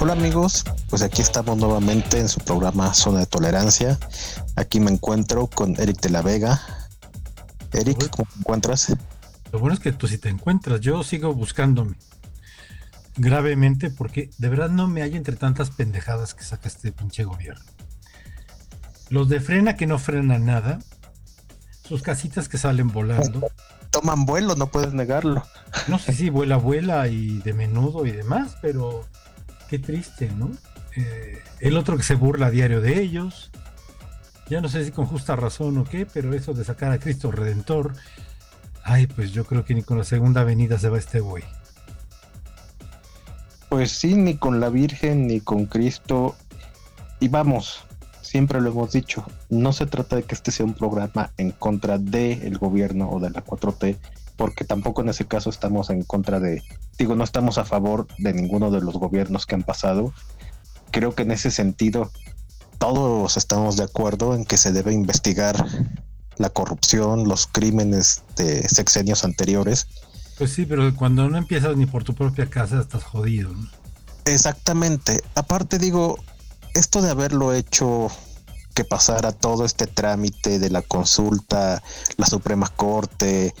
Hola 0.00 0.12
amigos, 0.12 0.64
pues 0.90 1.02
aquí 1.02 1.22
estamos 1.22 1.56
nuevamente 1.56 2.18
en 2.18 2.28
su 2.28 2.40
programa 2.40 2.92
Zona 2.94 3.20
de 3.20 3.26
Tolerancia. 3.26 3.98
Aquí 4.58 4.80
me 4.80 4.90
encuentro 4.90 5.46
con 5.46 5.80
Eric 5.80 6.00
de 6.00 6.10
la 6.10 6.20
Vega. 6.20 6.60
Eric, 7.72 8.10
¿cómo 8.10 8.28
te 8.28 8.40
encuentras? 8.40 8.96
Lo 9.52 9.60
bueno 9.60 9.74
es 9.74 9.80
que 9.80 9.92
tú 9.92 10.08
sí 10.08 10.18
te 10.18 10.30
encuentras, 10.30 10.80
yo 10.80 11.04
sigo 11.04 11.32
buscándome 11.32 11.94
gravemente 13.16 13.88
porque 13.88 14.30
de 14.36 14.48
verdad 14.48 14.68
no 14.68 14.88
me 14.88 15.02
hay 15.02 15.16
entre 15.16 15.36
tantas 15.36 15.70
pendejadas 15.70 16.34
que 16.34 16.42
saca 16.42 16.66
este 16.66 16.90
pinche 16.90 17.22
gobierno. 17.22 17.64
Los 19.10 19.28
de 19.28 19.38
frena 19.38 19.76
que 19.76 19.86
no 19.86 19.96
frenan 19.96 20.46
nada, 20.46 20.80
sus 21.84 22.02
casitas 22.02 22.48
que 22.48 22.58
salen 22.58 22.88
volando. 22.88 23.48
Toman 23.90 24.26
vuelo, 24.26 24.56
no 24.56 24.72
puedes 24.72 24.92
negarlo. 24.92 25.44
No 25.86 26.00
sé 26.00 26.12
si 26.12 26.30
vuela, 26.30 26.56
vuela 26.56 27.06
y 27.06 27.38
de 27.38 27.52
menudo 27.52 28.06
y 28.06 28.10
demás, 28.10 28.56
pero 28.60 29.06
qué 29.68 29.78
triste, 29.78 30.32
¿no? 30.36 30.50
Eh, 30.96 31.38
el 31.60 31.76
otro 31.76 31.96
que 31.96 32.02
se 32.02 32.16
burla 32.16 32.46
a 32.46 32.50
diario 32.50 32.80
de 32.80 33.00
ellos, 33.00 33.52
ya 34.48 34.60
no 34.60 34.68
sé 34.68 34.84
si 34.84 34.90
con 34.90 35.06
justa 35.06 35.36
razón 35.36 35.78
o 35.78 35.84
qué, 35.84 36.06
pero 36.06 36.34
eso 36.34 36.54
de 36.54 36.64
sacar 36.64 36.92
a 36.92 36.98
Cristo 36.98 37.30
Redentor, 37.30 37.94
ay, 38.82 39.06
pues 39.06 39.32
yo 39.32 39.44
creo 39.44 39.64
que 39.64 39.74
ni 39.74 39.82
con 39.82 39.98
la 39.98 40.04
segunda 40.04 40.44
venida 40.44 40.78
se 40.78 40.88
va 40.88 40.98
este 40.98 41.20
güey. 41.20 41.44
Pues 43.68 43.92
sí, 43.92 44.14
ni 44.14 44.36
con 44.36 44.60
la 44.60 44.70
Virgen, 44.70 45.26
ni 45.26 45.40
con 45.40 45.66
Cristo. 45.66 46.34
Y 47.20 47.28
vamos, 47.28 47.84
siempre 48.22 48.60
lo 48.60 48.70
hemos 48.70 48.92
dicho, 48.92 49.26
no 49.50 49.72
se 49.72 49.86
trata 49.86 50.16
de 50.16 50.22
que 50.22 50.34
este 50.34 50.50
sea 50.50 50.64
un 50.64 50.74
programa 50.74 51.32
en 51.36 51.50
contra 51.50 51.98
del 51.98 52.42
el 52.42 52.58
gobierno 52.58 53.10
o 53.10 53.20
de 53.20 53.30
la 53.30 53.44
4T, 53.44 53.96
porque 54.36 54.64
tampoco 54.64 55.02
en 55.02 55.10
ese 55.10 55.26
caso 55.26 55.50
estamos 55.50 55.90
en 55.90 56.02
contra 56.02 56.40
de, 56.40 56.62
digo, 56.96 57.14
no 57.14 57.24
estamos 57.24 57.58
a 57.58 57.64
favor 57.64 58.06
de 58.18 58.32
ninguno 58.32 58.70
de 58.70 58.80
los 58.80 58.94
gobiernos 58.94 59.44
que 59.44 59.54
han 59.54 59.64
pasado. 59.64 60.14
Creo 60.90 61.14
que 61.14 61.22
en 61.22 61.32
ese 61.32 61.50
sentido 61.50 62.10
todos 62.78 63.36
estamos 63.36 63.76
de 63.76 63.84
acuerdo 63.84 64.34
en 64.34 64.44
que 64.44 64.56
se 64.56 64.72
debe 64.72 64.92
investigar 64.92 65.64
la 66.36 66.50
corrupción, 66.50 67.28
los 67.28 67.46
crímenes 67.46 68.22
de 68.36 68.66
sexenios 68.68 69.24
anteriores. 69.24 69.86
Pues 70.38 70.52
sí, 70.52 70.66
pero 70.66 70.94
cuando 70.94 71.28
no 71.28 71.36
empiezas 71.36 71.76
ni 71.76 71.86
por 71.86 72.04
tu 72.04 72.14
propia 72.14 72.48
casa 72.48 72.80
estás 72.80 73.02
jodido. 73.02 73.50
Exactamente. 74.24 75.20
Aparte 75.34 75.78
digo, 75.78 76.18
esto 76.74 77.02
de 77.02 77.10
haberlo 77.10 77.52
hecho 77.52 78.08
que 78.74 78.84
pasara 78.84 79.32
todo 79.32 79.64
este 79.64 79.88
trámite 79.88 80.60
de 80.60 80.70
la 80.70 80.82
consulta, 80.82 81.82
la 82.16 82.26
Suprema 82.26 82.68
Corte, 82.68 83.52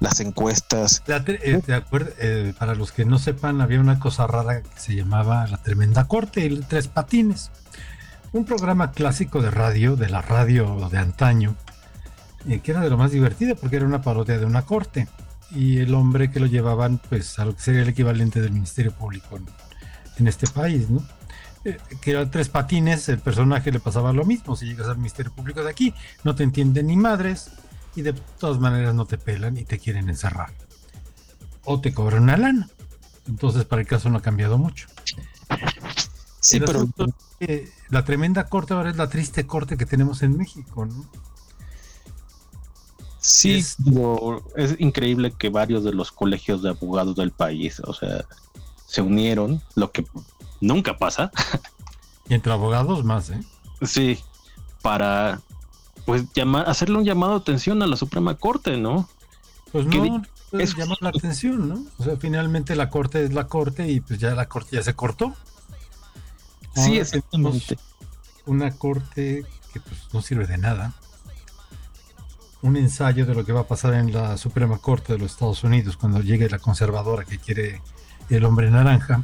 las 0.00 0.20
encuestas. 0.20 1.02
Eh, 1.06 1.60
eh, 1.68 2.54
para 2.58 2.74
los 2.74 2.92
que 2.92 3.04
no 3.04 3.18
sepan, 3.18 3.60
había 3.60 3.80
una 3.80 3.98
cosa 3.98 4.26
rara 4.26 4.62
que 4.62 4.80
se 4.80 4.94
llamaba 4.94 5.46
La 5.48 5.58
Tremenda 5.58 6.06
Corte, 6.06 6.46
el 6.46 6.64
Tres 6.66 6.88
Patines. 6.88 7.50
Un 8.34 8.44
programa 8.44 8.90
clásico 8.90 9.40
de 9.40 9.52
radio, 9.52 9.94
de 9.94 10.10
la 10.10 10.20
radio 10.20 10.88
de 10.90 10.98
antaño, 10.98 11.54
eh, 12.48 12.58
que 12.58 12.72
era 12.72 12.80
de 12.80 12.90
lo 12.90 12.98
más 12.98 13.12
divertido 13.12 13.54
porque 13.54 13.76
era 13.76 13.86
una 13.86 14.02
parodia 14.02 14.36
de 14.38 14.44
una 14.44 14.62
corte. 14.62 15.06
Y 15.52 15.78
el 15.78 15.94
hombre 15.94 16.32
que 16.32 16.40
lo 16.40 16.46
llevaban, 16.46 17.00
pues, 17.08 17.38
a 17.38 17.44
lo 17.44 17.54
que 17.54 17.62
sería 17.62 17.82
el 17.82 17.88
equivalente 17.90 18.40
del 18.40 18.50
Ministerio 18.50 18.90
Público 18.90 19.38
en, 20.18 20.26
este 20.26 20.48
país, 20.48 20.90
¿no? 20.90 21.00
que 22.00 22.10
era 22.10 22.28
tres 22.28 22.48
patines, 22.48 23.08
el 23.08 23.20
personaje 23.20 23.70
le 23.70 23.78
pasaba 23.78 24.12
lo 24.12 24.24
mismo. 24.24 24.56
Si 24.56 24.66
llegas 24.66 24.88
al 24.88 24.96
Ministerio 24.96 25.30
Público 25.30 25.62
de 25.62 25.70
aquí, 25.70 25.94
no 26.24 26.34
te 26.34 26.42
entienden 26.42 26.88
ni 26.88 26.96
madres, 26.96 27.52
y 27.94 28.02
de 28.02 28.14
todas 28.40 28.58
maneras 28.58 28.96
no 28.96 29.06
te 29.06 29.16
pelan 29.16 29.58
y 29.58 29.64
te 29.64 29.78
quieren 29.78 30.08
encerrar. 30.08 30.50
O 31.62 31.80
te 31.80 31.94
cobran 31.94 32.24
una 32.24 32.36
lana. 32.36 32.68
Entonces, 33.28 33.64
para 33.64 33.82
el 33.82 33.86
caso 33.86 34.10
no 34.10 34.18
ha 34.18 34.22
cambiado 34.22 34.58
mucho. 34.58 34.88
Sí, 36.44 36.60
pero 36.60 36.86
la 37.88 38.04
tremenda 38.04 38.50
corte 38.50 38.74
ahora 38.74 38.90
es 38.90 38.96
la 38.96 39.08
triste 39.08 39.46
corte 39.46 39.78
que 39.78 39.86
tenemos 39.86 40.22
en 40.22 40.36
México, 40.36 40.84
¿no? 40.84 41.06
Sí, 43.18 43.54
es, 43.54 43.78
es 44.54 44.78
increíble 44.78 45.32
que 45.32 45.48
varios 45.48 45.84
de 45.84 45.94
los 45.94 46.12
colegios 46.12 46.60
de 46.62 46.68
abogados 46.68 47.16
del 47.16 47.30
país, 47.30 47.80
o 47.80 47.94
sea, 47.94 48.26
se 48.86 49.00
unieron, 49.00 49.62
lo 49.74 49.90
que 49.90 50.04
nunca 50.60 50.98
pasa. 50.98 51.32
Y 52.28 52.34
entre 52.34 52.52
abogados 52.52 53.04
más, 53.04 53.30
¿eh? 53.30 53.40
Sí, 53.80 54.18
para 54.82 55.40
pues 56.04 56.24
llamar, 56.34 56.68
hacerle 56.68 56.98
un 56.98 57.04
llamado 57.04 57.32
de 57.32 57.38
atención 57.38 57.82
a 57.82 57.86
la 57.86 57.96
Suprema 57.96 58.34
Corte, 58.34 58.76
¿no? 58.76 59.08
Pues 59.72 59.86
no, 59.86 60.22
es 60.52 60.76
llamar 60.76 60.98
la 61.00 61.08
atención, 61.08 61.70
¿no? 61.70 61.86
O 61.96 62.04
sea, 62.04 62.16
finalmente 62.18 62.76
la 62.76 62.90
Corte 62.90 63.24
es 63.24 63.32
la 63.32 63.46
Corte 63.46 63.90
y 63.90 64.00
pues 64.00 64.18
ya 64.20 64.34
la 64.34 64.46
Corte 64.46 64.76
ya 64.76 64.82
se 64.82 64.94
cortó. 64.94 65.34
Sí, 66.74 66.98
exactamente. 66.98 67.78
Una 68.46 68.70
Corte 68.72 69.44
que 69.72 69.80
pues 69.80 70.08
no 70.12 70.22
sirve 70.22 70.46
de 70.46 70.58
nada. 70.58 70.92
Un 72.62 72.76
ensayo 72.76 73.26
de 73.26 73.34
lo 73.34 73.44
que 73.44 73.52
va 73.52 73.60
a 73.60 73.68
pasar 73.68 73.94
en 73.94 74.12
la 74.12 74.36
Suprema 74.36 74.78
Corte 74.78 75.12
de 75.12 75.18
los 75.18 75.32
Estados 75.32 75.64
Unidos 75.64 75.96
cuando 75.96 76.20
llegue 76.20 76.48
la 76.48 76.58
conservadora 76.58 77.24
que 77.24 77.38
quiere 77.38 77.82
el 78.30 78.44
hombre 78.44 78.70
naranja. 78.70 79.22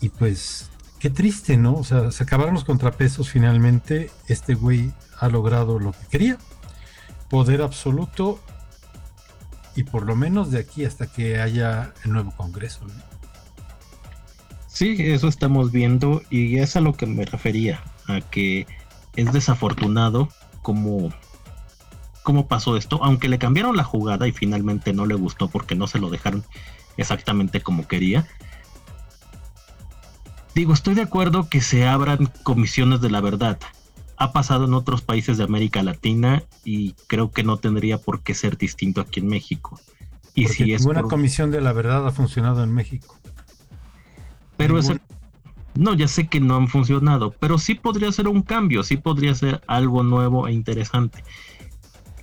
Y 0.00 0.08
pues 0.08 0.70
qué 0.98 1.10
triste, 1.10 1.56
¿no? 1.56 1.74
O 1.74 1.84
sea, 1.84 2.10
se 2.10 2.24
acabaron 2.24 2.54
los 2.54 2.64
contrapesos 2.64 3.30
finalmente. 3.30 4.10
Este 4.26 4.54
güey 4.54 4.92
ha 5.18 5.28
logrado 5.28 5.78
lo 5.78 5.92
que 5.92 6.06
quería. 6.10 6.38
Poder 7.28 7.62
absoluto 7.62 8.40
y 9.76 9.84
por 9.84 10.04
lo 10.04 10.16
menos 10.16 10.50
de 10.50 10.58
aquí 10.58 10.84
hasta 10.84 11.06
que 11.06 11.40
haya 11.40 11.92
el 12.04 12.12
nuevo 12.12 12.32
Congreso. 12.34 12.80
Sí, 14.76 14.94
eso 14.98 15.28
estamos 15.28 15.72
viendo 15.72 16.20
y 16.28 16.58
es 16.58 16.76
a 16.76 16.82
lo 16.82 16.92
que 16.92 17.06
me 17.06 17.24
refería, 17.24 17.82
a 18.08 18.20
que 18.20 18.66
es 19.14 19.32
desafortunado 19.32 20.28
como 20.60 21.14
cómo 22.22 22.46
pasó 22.46 22.76
esto, 22.76 23.02
aunque 23.02 23.30
le 23.30 23.38
cambiaron 23.38 23.74
la 23.74 23.84
jugada 23.84 24.28
y 24.28 24.32
finalmente 24.32 24.92
no 24.92 25.06
le 25.06 25.14
gustó 25.14 25.48
porque 25.48 25.76
no 25.76 25.86
se 25.86 25.98
lo 25.98 26.10
dejaron 26.10 26.44
exactamente 26.98 27.62
como 27.62 27.88
quería. 27.88 28.26
Digo, 30.54 30.74
estoy 30.74 30.92
de 30.92 31.04
acuerdo 31.04 31.48
que 31.48 31.62
se 31.62 31.86
abran 31.86 32.30
comisiones 32.42 33.00
de 33.00 33.08
la 33.08 33.22
verdad, 33.22 33.58
ha 34.18 34.34
pasado 34.34 34.66
en 34.66 34.74
otros 34.74 35.00
países 35.00 35.38
de 35.38 35.44
América 35.44 35.82
Latina 35.82 36.42
y 36.66 36.92
creo 37.06 37.30
que 37.30 37.44
no 37.44 37.56
tendría 37.56 37.96
por 37.96 38.20
qué 38.20 38.34
ser 38.34 38.58
distinto 38.58 39.00
aquí 39.00 39.20
en 39.20 39.28
México. 39.28 39.80
Y 40.34 40.48
si 40.48 40.74
es 40.74 40.86
comisión 41.08 41.50
de 41.50 41.62
la 41.62 41.72
verdad 41.72 42.06
ha 42.06 42.12
funcionado 42.12 42.62
en 42.62 42.74
México. 42.74 43.15
Pero 44.56 44.78
es 44.78 44.90
no, 45.76 45.94
ya 45.94 46.08
sé 46.08 46.26
que 46.28 46.40
no 46.40 46.56
han 46.56 46.68
funcionado, 46.68 47.32
pero 47.38 47.58
sí 47.58 47.74
podría 47.74 48.10
ser 48.10 48.28
un 48.28 48.42
cambio, 48.42 48.82
sí 48.82 48.96
podría 48.96 49.34
ser 49.34 49.62
algo 49.66 50.02
nuevo 50.02 50.48
e 50.48 50.52
interesante. 50.52 51.22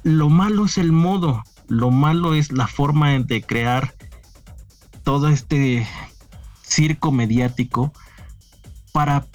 Lo 0.02 0.30
malo 0.30 0.66
es 0.66 0.78
el 0.78 0.92
modo, 0.92 1.44
lo 1.68 1.92
malo 1.92 2.34
es 2.34 2.52
la 2.52 2.68
forma 2.68 3.12
de 3.12 3.42
crear 3.44 3.94
todo 5.04 5.28
este 5.28 5.88
circo 6.64 7.12
mediático 7.12 7.94
para 8.92 9.26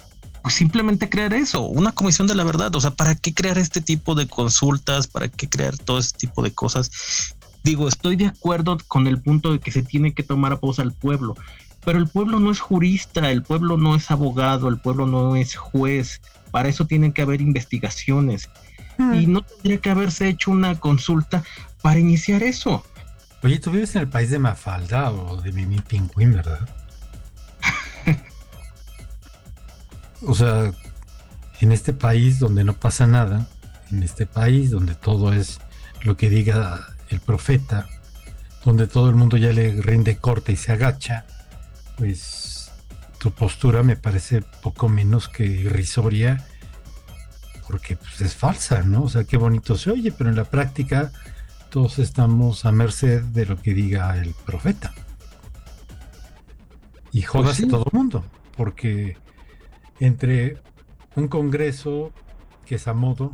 pues 0.41 0.53
simplemente 0.55 1.09
crear 1.09 1.33
eso, 1.33 1.61
una 1.61 1.91
comisión 1.91 2.27
de 2.27 2.35
la 2.35 2.43
verdad. 2.43 2.75
O 2.75 2.81
sea, 2.81 2.91
¿para 2.91 3.15
qué 3.15 3.33
crear 3.33 3.57
este 3.57 3.81
tipo 3.81 4.15
de 4.15 4.27
consultas? 4.27 5.07
¿Para 5.07 5.27
qué 5.27 5.49
crear 5.49 5.77
todo 5.77 5.99
este 5.99 6.17
tipo 6.17 6.41
de 6.43 6.53
cosas? 6.53 7.35
Digo, 7.63 7.87
estoy 7.87 8.15
de 8.15 8.27
acuerdo 8.27 8.77
con 8.87 9.07
el 9.07 9.21
punto 9.21 9.51
de 9.51 9.59
que 9.59 9.71
se 9.71 9.83
tiene 9.83 10.13
que 10.13 10.23
tomar 10.23 10.53
a 10.53 10.55
voz 10.55 10.79
al 10.79 10.93
pueblo, 10.93 11.35
pero 11.89 11.97
el 11.97 12.07
pueblo 12.07 12.39
no 12.39 12.51
es 12.51 12.59
jurista, 12.59 13.31
el 13.31 13.41
pueblo 13.41 13.75
no 13.75 13.95
es 13.95 14.11
abogado, 14.11 14.69
el 14.69 14.77
pueblo 14.77 15.07
no 15.07 15.35
es 15.35 15.55
juez. 15.55 16.21
Para 16.51 16.69
eso 16.69 16.85
tienen 16.85 17.13
que 17.13 17.23
haber 17.23 17.41
investigaciones. 17.41 18.47
Hmm. 18.99 19.15
Y 19.15 19.25
no 19.25 19.41
tendría 19.41 19.79
que 19.79 19.89
haberse 19.89 20.27
hecho 20.27 20.51
una 20.51 20.79
consulta 20.79 21.43
para 21.81 21.99
iniciar 21.99 22.43
eso. 22.43 22.85
Oye, 23.41 23.57
tú 23.57 23.71
vives 23.71 23.95
en 23.95 24.01
el 24.01 24.07
país 24.07 24.29
de 24.29 24.37
Mafalda 24.37 25.09
o 25.09 25.41
de 25.41 25.51
Mimi 25.51 25.79
Pingüín, 25.79 26.33
¿verdad? 26.33 26.59
o 30.21 30.35
sea, 30.35 30.71
en 31.59 31.71
este 31.71 31.93
país 31.93 32.37
donde 32.37 32.65
no 32.65 32.73
pasa 32.73 33.07
nada, 33.07 33.47
en 33.91 34.03
este 34.03 34.27
país 34.27 34.69
donde 34.69 34.93
todo 34.93 35.33
es 35.33 35.59
lo 36.03 36.15
que 36.17 36.29
diga 36.29 36.85
el 37.09 37.19
profeta, 37.19 37.87
donde 38.63 38.85
todo 38.85 39.09
el 39.09 39.15
mundo 39.15 39.37
ya 39.37 39.51
le 39.53 39.81
rinde 39.81 40.17
corte 40.17 40.51
y 40.51 40.55
se 40.55 40.71
agacha, 40.71 41.25
pues 41.99 42.71
tu 43.19 43.31
postura 43.31 43.83
me 43.83 43.97
parece 43.97 44.41
poco 44.41 44.87
menos 44.87 45.27
que 45.27 45.45
irrisoria 45.45 46.47
porque 47.67 47.97
pues, 47.97 48.21
es 48.21 48.35
falsa, 48.35 48.81
¿no? 48.83 49.03
O 49.03 49.09
sea, 49.09 49.25
qué 49.25 49.37
bonito 49.37 49.75
se 49.75 49.91
oye, 49.91 50.11
pero 50.11 50.29
en 50.29 50.37
la 50.37 50.45
práctica 50.45 51.11
todos 51.69 51.99
estamos 51.99 52.65
a 52.65 52.71
merced 52.71 53.21
de 53.21 53.45
lo 53.45 53.61
que 53.61 53.73
diga 53.73 54.17
el 54.17 54.33
profeta. 54.33 54.93
Y 57.11 57.21
jodas 57.21 57.57
pues 57.57 57.67
a 57.67 57.71
todo 57.71 57.85
el 57.91 57.97
mundo, 57.97 58.23
porque 58.55 59.17
entre 59.99 60.57
un 61.15 61.27
congreso 61.27 62.13
que 62.65 62.75
es 62.75 62.87
a 62.87 62.93
modo, 62.93 63.33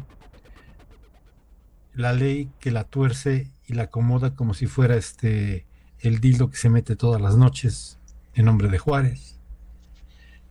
la 1.93 2.11
ley 2.11 2.49
que 2.59 2.71
la 2.71 2.83
tuerce 2.83 3.51
y 3.67 3.73
la 3.73 3.83
acomoda 3.83 4.33
como 4.35 4.53
si 4.53 4.65
fuera 4.65 4.95
este 4.95 5.65
el 5.99 6.19
dildo 6.19 6.49
que 6.49 6.57
se 6.57 6.69
mete 6.69 6.95
todas 6.95 7.21
las 7.21 7.37
noches 7.37 7.99
en 8.35 8.45
nombre 8.45 8.69
de 8.69 8.77
Juárez. 8.77 9.39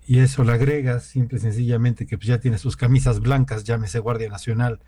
Y 0.06 0.18
eso 0.18 0.44
le 0.44 0.52
agrega 0.52 1.00
simple 1.00 1.38
y 1.38 1.40
sencillamente 1.40 2.06
que 2.06 2.18
pues 2.18 2.26
ya 2.26 2.40
tiene 2.40 2.58
sus 2.58 2.76
camisas 2.76 3.20
blancas, 3.20 3.64
llámese 3.64 4.00
Guardia 4.00 4.28
Nacional, 4.28 4.80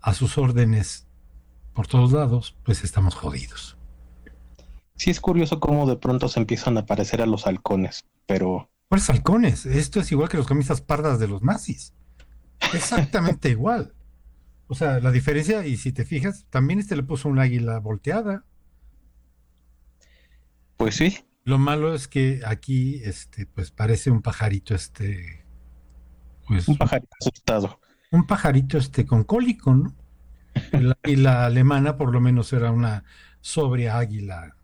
a 0.00 0.14
sus 0.14 0.38
órdenes 0.38 1.06
por 1.72 1.86
todos 1.86 2.12
lados, 2.12 2.56
pues 2.64 2.82
estamos 2.84 3.14
jodidos. 3.14 3.76
Sí 4.96 5.10
es 5.10 5.20
curioso 5.20 5.60
cómo 5.60 5.86
de 5.86 5.96
pronto 5.96 6.28
se 6.28 6.40
empiezan 6.40 6.76
a 6.76 6.80
aparecer 6.80 7.22
a 7.22 7.26
los 7.26 7.46
halcones, 7.46 8.04
pero... 8.26 8.70
¿Cuáles 8.88 9.08
halcones? 9.08 9.64
Esto 9.66 10.00
es 10.00 10.12
igual 10.12 10.28
que 10.28 10.36
los 10.36 10.46
camisas 10.46 10.80
pardas 10.80 11.18
de 11.18 11.28
los 11.28 11.42
nazis. 11.42 11.94
Exactamente 12.74 13.48
igual. 13.50 13.94
O 14.66 14.74
sea, 14.74 15.00
la 15.00 15.10
diferencia, 15.10 15.66
y 15.66 15.76
si 15.76 15.92
te 15.92 16.04
fijas, 16.04 16.46
también 16.50 16.78
este 16.78 16.96
le 16.96 17.02
puso 17.02 17.28
un 17.28 17.38
águila 17.38 17.78
volteada. 17.78 18.44
Pues 20.76 20.96
sí. 20.96 21.24
Lo 21.44 21.58
malo 21.58 21.94
es 21.94 22.06
que 22.06 22.40
aquí, 22.46 23.00
este, 23.04 23.46
pues 23.46 23.70
parece 23.70 24.10
un 24.10 24.22
pajarito, 24.22 24.74
este. 24.74 25.44
Pues, 26.46 26.68
un 26.68 26.76
pajarito 26.76 27.10
asustado. 27.20 27.80
Un 28.10 28.26
pajarito, 28.26 28.78
este, 28.78 29.04
con 29.06 29.24
cólico, 29.24 29.74
¿no? 29.74 29.94
Y 31.04 31.16
la, 31.16 31.46
alemana, 31.46 31.96
por 31.96 32.12
lo 32.12 32.20
menos, 32.20 32.52
era 32.52 32.70
una 32.70 33.04
sobria 33.40 33.98
águila 33.98 34.56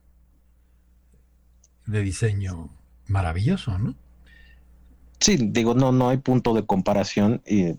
de 1.86 2.02
diseño 2.02 2.70
maravilloso, 3.06 3.78
¿no? 3.78 3.96
Sí, 5.18 5.36
digo, 5.50 5.74
no, 5.74 5.90
no 5.90 6.10
hay 6.10 6.18
punto 6.18 6.54
de 6.54 6.64
comparación 6.64 7.42
y 7.44 7.78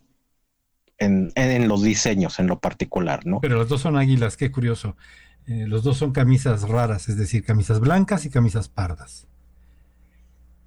en, 0.97 1.31
en, 1.35 1.67
los 1.69 1.83
diseños 1.83 2.39
en 2.39 2.47
lo 2.47 2.59
particular, 2.59 3.25
¿no? 3.25 3.39
Pero 3.39 3.55
los 3.55 3.69
dos 3.69 3.81
son 3.81 3.95
águilas, 3.95 4.35
qué 4.35 4.51
curioso. 4.51 4.97
Eh, 5.49 5.65
los 5.65 5.81
dos 5.81 5.97
son 5.97 6.11
camisas 6.11 6.69
raras, 6.69 7.09
es 7.09 7.17
decir, 7.17 7.43
camisas 7.43 7.79
blancas 7.79 8.23
y 8.23 8.29
camisas 8.29 8.69
pardas. 8.69 9.27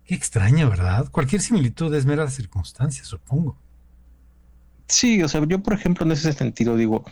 Qué 0.04 0.16
extraño, 0.16 0.68
¿verdad? 0.68 1.08
Cualquier 1.12 1.40
similitud 1.40 1.94
es 1.94 2.04
mera 2.04 2.28
circunstancia, 2.28 3.04
supongo. 3.04 3.56
Sí, 4.88 5.22
o 5.22 5.28
sea, 5.28 5.46
yo 5.46 5.62
por 5.62 5.74
ejemplo 5.74 6.04
en 6.04 6.10
ese 6.10 6.32
sentido 6.32 6.76
digo, 6.76 7.04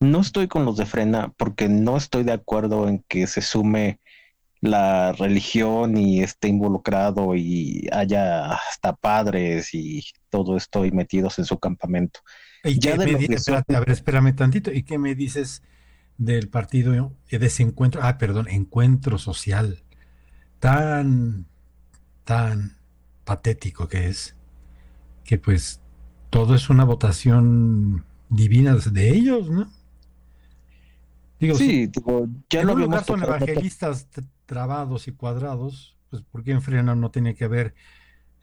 no 0.00 0.22
estoy 0.22 0.48
con 0.48 0.64
los 0.64 0.78
de 0.78 0.86
frena 0.86 1.30
porque 1.36 1.68
no 1.68 1.98
estoy 1.98 2.24
de 2.24 2.32
acuerdo 2.32 2.88
en 2.88 3.04
que 3.06 3.26
se 3.26 3.42
sume 3.42 4.00
la 4.62 5.12
religión 5.12 5.98
y 5.98 6.22
esté 6.22 6.48
involucrado 6.48 7.34
y 7.36 7.88
haya 7.92 8.54
hasta 8.54 8.96
padres 8.96 9.74
y 9.74 10.02
todo 10.30 10.56
esto 10.56 10.82
metidos 10.92 11.38
en 11.38 11.44
su 11.44 11.58
campamento. 11.58 12.20
¿Y 12.64 12.78
ya 12.78 12.96
de 12.96 13.04
a 13.04 13.80
ver, 13.80 13.90
espérame 13.90 14.34
tantito. 14.34 14.72
¿Y 14.72 14.84
qué 14.84 14.96
me 14.96 15.14
dices 15.14 15.62
del 16.18 16.48
partido 16.48 16.92
de 16.92 17.46
ese 17.46 17.62
encuentro? 17.62 18.02
Ah, 18.02 18.18
perdón, 18.18 18.48
encuentro 18.48 19.18
social. 19.18 19.82
Tan, 20.58 21.46
tan 22.24 22.76
patético 23.24 23.88
que 23.88 24.08
es. 24.08 24.36
Que 25.24 25.38
pues 25.38 25.80
todo 26.30 26.54
es 26.54 26.70
una 26.70 26.84
votación 26.84 28.04
divina 28.28 28.74
de 28.74 29.10
ellos, 29.10 29.50
¿no? 29.50 29.70
Digo, 31.38 31.56
sí, 31.56 31.90
ya 32.48 32.62
lo 32.62 32.76
vimos. 32.76 33.08
evangelistas 33.08 34.06
trabados 34.46 35.08
y 35.08 35.12
cuadrados, 35.12 35.96
pues 36.08 36.22
porque 36.30 36.52
en 36.52 36.62
Frena 36.62 36.94
no 36.94 37.10
tiene 37.10 37.34
que 37.34 37.44
haber 37.44 37.74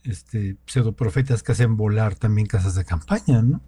este 0.04 0.58
pseudoprofetas 0.66 1.42
que 1.42 1.54
hacen 1.54 1.78
volar 1.78 2.16
también 2.16 2.48
casas 2.48 2.76
de 2.76 2.86
campaña, 2.86 3.42
¿no? 3.42 3.62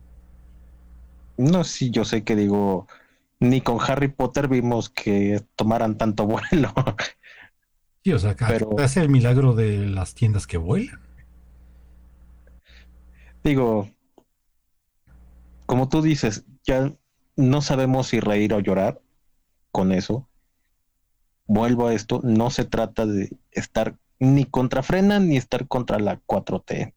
No, 1.38 1.63
sí, 1.63 1.92
yo 1.92 2.04
sé 2.06 2.24
que 2.24 2.36
digo, 2.36 2.88
ni 3.41 3.59
con 3.59 3.79
Harry 3.81 4.07
Potter 4.07 4.47
vimos 4.47 4.89
que 4.89 5.43
tomaran 5.55 5.97
tanto 5.97 6.25
vuelo. 6.51 6.73
Sí, 8.03 8.13
o 8.13 8.19
sea, 8.19 8.35
Pero, 8.35 8.79
hace 8.79 9.01
el 9.01 9.09
milagro 9.09 9.53
de 9.53 9.85
las 9.88 10.13
tiendas 10.13 10.47
que 10.47 10.57
vuelan. 10.57 11.01
Digo, 13.43 13.89
como 15.65 15.89
tú 15.89 16.01
dices, 16.01 16.45
ya 16.63 16.93
no 17.35 17.61
sabemos 17.61 18.07
si 18.07 18.19
reír 18.19 18.53
o 18.53 18.59
llorar 18.59 19.01
con 19.71 19.91
eso. 19.91 20.29
Vuelvo 21.47 21.87
a 21.87 21.94
esto, 21.94 22.21
no 22.23 22.51
se 22.51 22.65
trata 22.65 23.05
de 23.05 23.35
estar 23.51 23.97
ni 24.19 24.45
contra 24.45 24.83
Frena 24.83 25.19
ni 25.19 25.37
estar 25.37 25.67
contra 25.67 25.99
la 25.99 26.21
4T, 26.27 26.94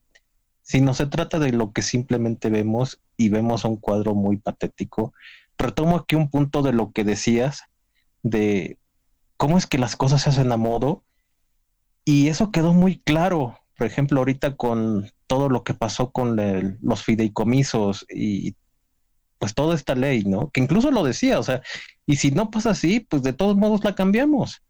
sino 0.61 0.93
se 0.93 1.07
trata 1.07 1.39
de 1.39 1.53
lo 1.53 1.73
que 1.73 1.81
simplemente 1.81 2.51
vemos 2.51 3.01
y 3.17 3.31
vemos 3.31 3.65
un 3.65 3.77
cuadro 3.77 4.15
muy 4.15 4.37
patético. 4.37 5.15
Retomo 5.59 5.97
aquí 5.97 6.17
un 6.17 6.31
punto 6.31 6.63
de 6.63 6.73
lo 6.73 6.93
que 6.93 7.05
decías, 7.05 7.63
de 8.23 8.79
cómo 9.37 9.59
es 9.59 9.67
que 9.67 9.79
las 9.79 9.97
cosas 9.97 10.23
se 10.23 10.31
hacen 10.31 10.53
a 10.53 10.57
modo, 10.57 11.05
y 12.05 12.29
eso 12.29 12.51
quedó 12.51 12.75
muy 12.75 12.99
claro, 12.99 13.59
por 13.77 13.87
ejemplo, 13.87 14.21
ahorita 14.21 14.57
con 14.57 15.11
todo 15.27 15.49
lo 15.49 15.65
que 15.65 15.75
pasó 15.75 16.11
con 16.11 16.37
los 16.83 17.03
fideicomisos 17.03 18.05
y 18.09 18.57
pues 19.39 19.55
toda 19.55 19.75
esta 19.75 19.95
ley, 19.95 20.25
¿no? 20.25 20.51
Que 20.51 20.61
incluso 20.61 20.91
lo 20.91 21.03
decía, 21.03 21.39
o 21.39 21.43
sea, 21.43 21.63
y 22.07 22.17
si 22.17 22.31
no 22.31 22.51
pasa 22.51 22.71
así, 22.71 23.01
pues 23.01 23.23
de 23.23 23.33
todos 23.33 23.57
modos 23.57 23.85
la 23.85 23.95
cambiamos. 23.95 24.63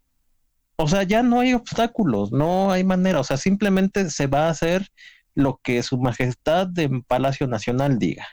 O 0.76 0.88
sea, 0.88 1.02
ya 1.04 1.22
no 1.22 1.40
hay 1.40 1.54
obstáculos, 1.54 2.32
no 2.32 2.72
hay 2.72 2.82
manera, 2.82 3.20
o 3.20 3.24
sea, 3.24 3.36
simplemente 3.36 4.10
se 4.10 4.26
va 4.26 4.46
a 4.46 4.50
hacer 4.50 4.88
lo 5.34 5.60
que 5.62 5.82
su 5.82 5.98
majestad 5.98 6.66
de 6.66 7.02
Palacio 7.06 7.46
Nacional 7.46 7.98
diga. 7.98 8.26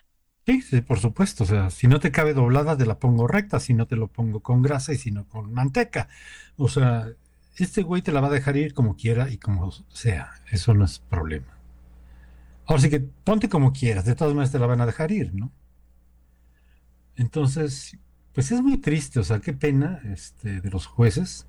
Sí, 0.45 0.61
sí, 0.61 0.81
por 0.81 0.99
supuesto, 0.99 1.43
o 1.43 1.47
sea, 1.47 1.69
si 1.69 1.87
no 1.87 1.99
te 1.99 2.11
cabe 2.11 2.33
doblada, 2.33 2.75
te 2.75 2.85
la 2.85 2.97
pongo 2.99 3.27
recta, 3.27 3.59
si 3.59 3.73
no 3.73 3.85
te 3.87 3.95
lo 3.95 4.07
pongo 4.07 4.39
con 4.41 4.61
grasa 4.63 4.91
y 4.93 4.97
si 4.97 5.11
no 5.11 5.27
con 5.27 5.53
manteca. 5.53 6.09
O 6.57 6.67
sea, 6.67 7.07
este 7.57 7.83
güey 7.83 8.01
te 8.01 8.11
la 8.11 8.21
va 8.21 8.27
a 8.27 8.31
dejar 8.31 8.57
ir 8.57 8.73
como 8.73 8.95
quiera 8.95 9.29
y 9.29 9.37
como 9.37 9.71
sea, 9.89 10.31
eso 10.51 10.73
no 10.73 10.85
es 10.85 10.99
problema. 10.99 11.57
Ahora 12.65 12.81
sí 12.81 12.89
que 12.89 13.01
ponte 13.01 13.49
como 13.49 13.71
quieras, 13.73 14.05
de 14.05 14.15
todas 14.15 14.33
maneras 14.33 14.51
te 14.51 14.59
la 14.59 14.67
van 14.67 14.81
a 14.81 14.85
dejar 14.85 15.11
ir, 15.11 15.33
¿no? 15.35 15.51
Entonces, 17.15 17.97
pues 18.33 18.51
es 18.51 18.61
muy 18.61 18.77
triste, 18.77 19.19
o 19.19 19.23
sea, 19.23 19.39
qué 19.39 19.53
pena 19.53 20.01
este, 20.05 20.61
de 20.61 20.69
los 20.69 20.85
jueces. 20.87 21.47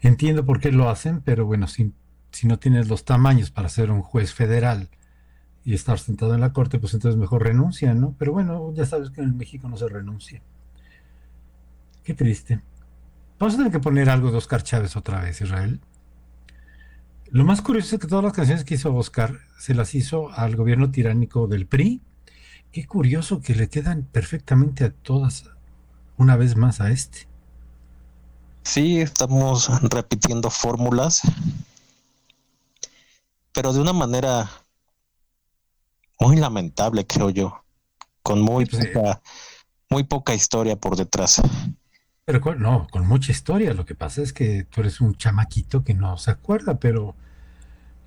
Entiendo 0.00 0.44
por 0.46 0.60
qué 0.60 0.72
lo 0.72 0.90
hacen, 0.90 1.20
pero 1.22 1.46
bueno, 1.46 1.68
si, 1.68 1.92
si 2.32 2.46
no 2.46 2.58
tienes 2.58 2.88
los 2.88 3.04
tamaños 3.04 3.50
para 3.50 3.68
ser 3.68 3.90
un 3.90 4.02
juez 4.02 4.34
federal 4.34 4.90
y 5.66 5.74
estar 5.74 5.98
sentado 5.98 6.34
en 6.34 6.40
la 6.40 6.54
corte, 6.54 6.78
pues 6.78 6.94
entonces 6.94 7.20
mejor 7.20 7.42
renuncia, 7.42 7.92
¿no? 7.92 8.14
Pero 8.18 8.32
bueno, 8.32 8.72
ya 8.72 8.86
sabes 8.86 9.10
que 9.10 9.20
en 9.20 9.36
México 9.36 9.68
no 9.68 9.76
se 9.76 9.88
renuncia. 9.88 10.40
Qué 12.04 12.14
triste. 12.14 12.62
Vamos 13.38 13.54
a 13.54 13.56
tener 13.58 13.72
que 13.72 13.80
poner 13.80 14.08
algo 14.08 14.30
de 14.30 14.38
Oscar 14.38 14.62
Chávez 14.62 14.96
otra 14.96 15.20
vez, 15.20 15.40
Israel. 15.40 15.80
Lo 17.30 17.44
más 17.44 17.60
curioso 17.60 17.96
es 17.96 18.00
que 18.00 18.06
todas 18.06 18.24
las 18.24 18.32
canciones 18.32 18.64
que 18.64 18.76
hizo 18.76 18.94
Oscar 18.94 19.40
se 19.58 19.74
las 19.74 19.94
hizo 19.94 20.30
al 20.32 20.56
gobierno 20.56 20.90
tiránico 20.90 21.48
del 21.48 21.66
PRI 21.66 22.00
Qué 22.76 22.86
curioso 22.86 23.40
que 23.40 23.54
le 23.54 23.68
quedan 23.68 24.04
perfectamente 24.04 24.84
a 24.84 24.90
todas 24.92 25.50
una 26.18 26.36
vez 26.36 26.56
más 26.56 26.80
a 26.80 26.90
este. 26.90 27.26
Sí, 28.62 29.00
estamos 29.00 29.68
repitiendo 29.90 30.50
fórmulas, 30.50 31.22
pero 33.52 33.72
de 33.72 33.80
una 33.80 33.94
manera 33.94 34.50
muy 36.18 36.36
lamentable, 36.36 37.06
creo 37.06 37.30
yo, 37.30 37.64
con 38.22 38.40
muy, 38.40 38.66
pues, 38.66 38.86
poca, 38.86 39.22
muy 39.90 40.04
poca 40.04 40.34
historia 40.34 40.76
por 40.76 40.96
detrás. 40.96 41.40
Pero 42.24 42.54
no, 42.56 42.88
con 42.90 43.06
mucha 43.06 43.30
historia. 43.30 43.72
Lo 43.72 43.86
que 43.86 43.94
pasa 43.94 44.22
es 44.22 44.32
que 44.32 44.64
tú 44.64 44.80
eres 44.80 45.00
un 45.00 45.16
chamaquito 45.16 45.84
que 45.84 45.94
no 45.94 46.18
se 46.18 46.32
acuerda, 46.32 46.78
pero 46.80 47.14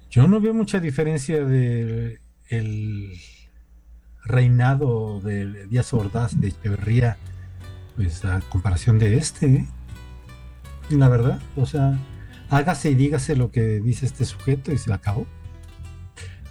yo 0.10 0.28
no 0.28 0.42
veo 0.42 0.54
mucha 0.54 0.80
diferencia 0.80 1.46
de 1.46 2.20
el 2.50 3.14
reinado 4.26 5.22
de 5.22 5.68
Díaz 5.68 5.94
Ordaz 5.94 6.40
de 6.40 6.50
Echeverría, 6.50 7.18
pues 7.96 8.26
a 8.26 8.42
comparación 8.50 9.00
de 9.00 9.18
este, 9.18 9.46
¿eh? 9.46 9.68
la 10.90 11.10
verdad, 11.10 11.40
o 11.56 11.66
sea, 11.66 11.98
hágase 12.50 12.92
y 12.92 12.96
dígase 12.96 13.36
lo 13.36 13.52
que 13.52 13.80
dice 13.80 14.06
este 14.06 14.26
sujeto 14.26 14.72
y 14.72 14.78
se 14.78 14.92
acabó. 14.92 15.26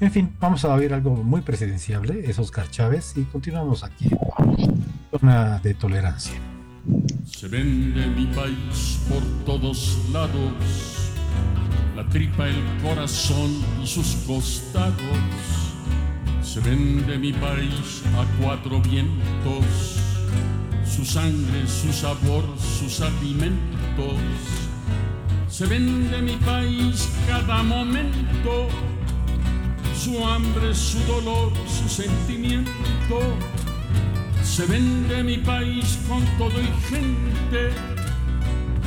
En 0.01 0.13
fin, 0.13 0.33
vamos 0.39 0.65
a 0.65 0.77
ver 0.77 0.95
algo 0.95 1.11
muy 1.11 1.41
presidenciable, 1.41 2.23
es 2.25 2.39
Oscar 2.39 2.71
Chávez, 2.71 3.15
y 3.17 3.23
continuamos 3.25 3.83
aquí. 3.83 4.09
Zona 5.11 5.59
de 5.59 5.75
tolerancia. 5.75 6.35
Se 7.27 7.49
vende 7.49 8.07
mi 8.07 8.27
país 8.27 9.01
por 9.09 9.23
todos 9.45 9.99
lados, 10.13 11.11
la 11.97 12.09
tripa, 12.09 12.47
el 12.47 12.63
corazón 12.81 13.51
y 13.83 13.87
sus 13.87 14.15
costados 14.27 14.97
Se 16.43 16.61
vende 16.61 17.19
mi 17.19 17.33
país 17.33 18.03
a 18.17 18.25
cuatro 18.41 18.81
vientos, 18.81 19.99
su 20.87 21.05
sangre, 21.05 21.67
su 21.67 21.93
sabor, 21.93 22.45
sus 22.57 23.01
alimentos. 23.01 24.15
Se 25.49 25.67
vende 25.67 26.23
mi 26.23 26.37
país 26.37 27.09
cada 27.27 27.63
momento, 27.65 28.69
su 29.99 30.25
hambre, 30.25 30.75
su 30.75 30.99
dolor, 31.05 31.53
su 31.67 31.89
sentimiento. 31.89 32.73
Se 34.43 34.65
vende 34.67 35.25
mi 35.25 35.39
país 35.39 35.99
con 36.09 36.25
todo 36.39 36.61
y 36.61 36.71
gente, 36.89 37.71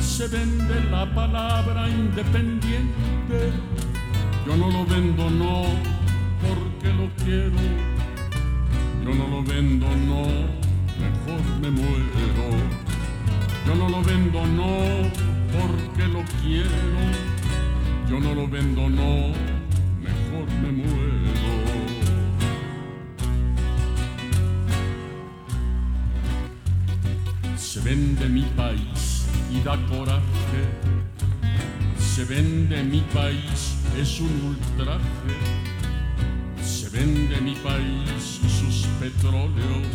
se 0.00 0.26
vende 0.28 0.80
la 0.90 1.04
palabra 1.14 1.88
independiente. 1.88 3.52
Yo 4.46 4.56
no 4.56 4.70
lo 4.70 4.86
vendo, 4.86 5.30
no, 5.30 5.64
porque 6.42 6.88
lo 6.94 7.08
quiero. 7.22 7.62
Yo 9.04 9.14
no 9.14 9.28
lo 9.28 9.42
vendo, 9.42 9.86
no, 9.86 10.22
mejor 11.04 11.42
me 11.60 11.70
muero. 11.70 12.46
Yo 13.66 13.74
no 13.74 13.88
lo 13.88 14.02
vendo, 14.02 14.46
no, 14.46 14.76
porque 15.52 16.08
lo 16.08 16.22
quiero. 16.40 17.02
Yo 18.08 18.18
no 18.18 18.34
lo 18.34 18.48
vendo, 18.48 18.88
no, 18.88 19.32
mejor 20.00 20.46
me 20.62 20.72
muero. 20.72 21.01
Vende 27.94 28.26
mi 28.26 28.42
país 28.56 29.26
y 29.52 29.60
da 29.60 29.76
coraje. 29.86 30.62
Se 31.98 32.24
vende 32.24 32.82
mi 32.84 33.02
país, 33.12 33.76
es 34.00 34.18
un 34.18 34.34
ultraje. 34.50 35.36
Se 36.62 36.88
vende 36.88 37.38
mi 37.42 37.54
país 37.56 38.40
y 38.46 38.48
sus 38.48 38.86
petróleos 38.98 39.88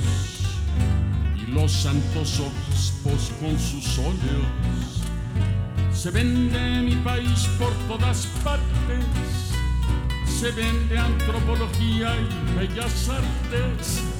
y 1.42 1.51
los 1.51 1.72
santos 1.72 2.39
obispos 2.39 3.32
con 3.42 3.58
sus 3.58 3.98
óleos. 3.98 4.92
Se 5.92 6.12
vende 6.12 6.82
mi 6.82 6.96
país 6.98 7.50
por 7.58 7.74
todas 7.88 8.27
partes. 8.44 9.06
Se 10.39 10.51
vende 10.51 11.00
antropología 11.00 12.10
y 12.16 12.60
bellas 12.60 13.10
artes. 13.10 14.17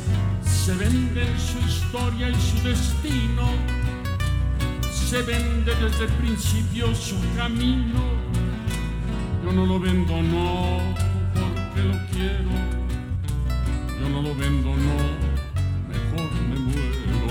Se 0.68 0.76
vende 0.76 1.26
su 1.40 1.60
historia 1.60 2.28
y 2.28 2.36
su 2.36 2.62
destino. 2.62 3.48
Se 4.92 5.22
vende 5.22 5.74
desde 5.76 6.04
el 6.04 6.12
principio 6.20 6.94
su 6.94 7.16
camino. 7.38 8.02
Yo 9.46 9.54
no 9.54 9.66
lo 9.66 9.80
vendo, 9.80 10.22
no, 10.22 10.80
porque 11.34 11.84
lo 11.84 11.98
quiero. 12.12 12.52
Yo 13.98 14.10
no 14.10 14.22
lo 14.22 14.36
vendo, 14.36 14.76
no, 14.76 14.98
mejor 15.88 16.32
me 16.50 16.60
muero. 16.60 17.30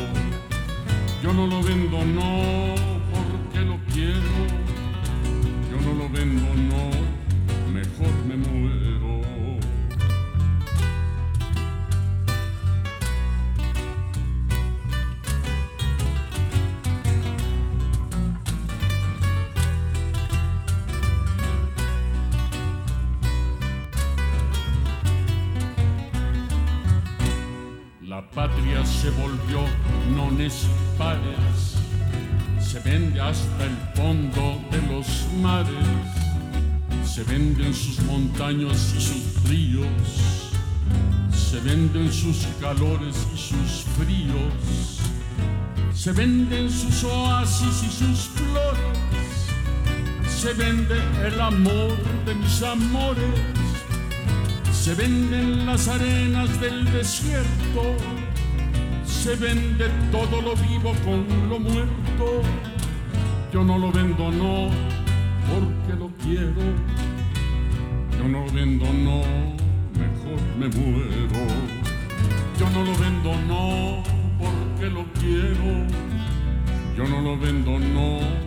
Yo 1.22 1.34
no 1.34 1.46
lo 1.46 1.62
vendo, 1.62 2.04
no, 2.06 2.74
porque 3.12 3.60
lo 3.66 3.76
quiero. 3.92 4.32
Yo 5.70 5.78
no 5.82 5.92
lo 5.92 6.08
vendo, 6.08 6.54
no, 6.70 6.95
patria 28.36 28.84
se 28.84 29.08
volvió 29.12 29.64
non 30.14 30.38
es 30.42 30.68
pares, 30.98 31.80
se 32.60 32.78
vende 32.80 33.18
hasta 33.18 33.64
el 33.64 33.76
fondo 33.96 34.60
de 34.70 34.80
los 34.92 35.08
mares, 35.40 35.88
se 37.02 37.24
venden 37.24 37.72
sus 37.72 37.98
montañas 38.04 38.92
y 38.94 39.00
sus 39.00 39.24
ríos, 39.48 40.52
se 41.32 41.60
venden 41.60 42.12
sus 42.12 42.46
calores 42.60 43.26
y 43.34 43.38
sus 43.38 43.86
fríos, 43.96 45.00
se 45.94 46.12
venden 46.12 46.68
sus 46.68 47.04
oasis 47.04 47.84
y 47.88 47.90
sus 47.90 48.20
flores, 48.36 49.32
se 50.28 50.52
vende 50.52 51.00
el 51.24 51.40
amor 51.40 51.96
de 52.26 52.34
mis 52.34 52.62
amores. 52.62 53.66
Se 54.86 54.94
venden 54.94 55.66
las 55.66 55.88
arenas 55.88 56.60
del 56.60 56.84
desierto, 56.92 57.96
se 59.26 59.34
vende 59.34 59.86
todo 60.12 60.40
lo 60.40 60.54
vivo 60.54 60.94
con 61.04 61.26
lo 61.48 61.58
muerto. 61.58 62.42
Yo 63.52 63.64
no 63.64 63.76
lo 63.76 63.90
vendo, 63.90 64.30
no, 64.30 64.70
porque 65.50 65.98
lo 65.98 66.08
quiero. 66.22 66.62
Yo 68.16 68.28
no 68.28 68.44
lo 68.44 68.52
vendo, 68.52 68.84
no, 68.86 69.18
mejor 69.98 70.40
me 70.60 70.68
muero. 70.68 71.42
Yo 72.56 72.70
no 72.70 72.84
lo 72.84 72.94
vendo, 72.98 73.34
no, 73.48 74.04
porque 74.38 74.90
lo 74.90 75.04
quiero. 75.18 75.70
Yo 76.96 77.08
no 77.08 77.20
lo 77.20 77.36
vendo, 77.36 77.80
no, 77.80 78.45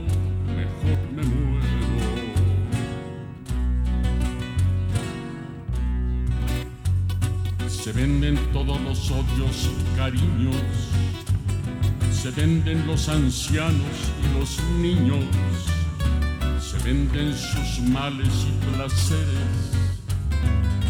venden 8.00 8.38
todos 8.54 8.80
los 8.80 9.12
odios 9.12 9.70
y 9.70 9.98
cariños, 9.98 10.56
se 12.12 12.32
venden 12.32 12.88
los 12.88 13.10
ancianos 13.10 13.98
y 14.24 14.40
los 14.40 14.58
niños, 14.80 15.26
se 16.62 16.78
venden 16.88 17.34
sus 17.34 17.84
males 17.90 18.30
y 18.48 18.74
placeres, 18.74 19.60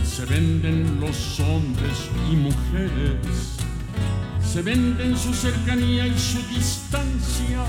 se 0.04 0.24
venden 0.26 1.00
los 1.02 1.40
hombres 1.40 2.12
y 2.32 2.36
mujeres, 2.36 3.58
se 4.44 4.62
venden 4.62 5.18
su 5.18 5.34
cercanía 5.34 6.06
y 6.06 6.16
su 6.16 6.38
distancia, 6.54 7.64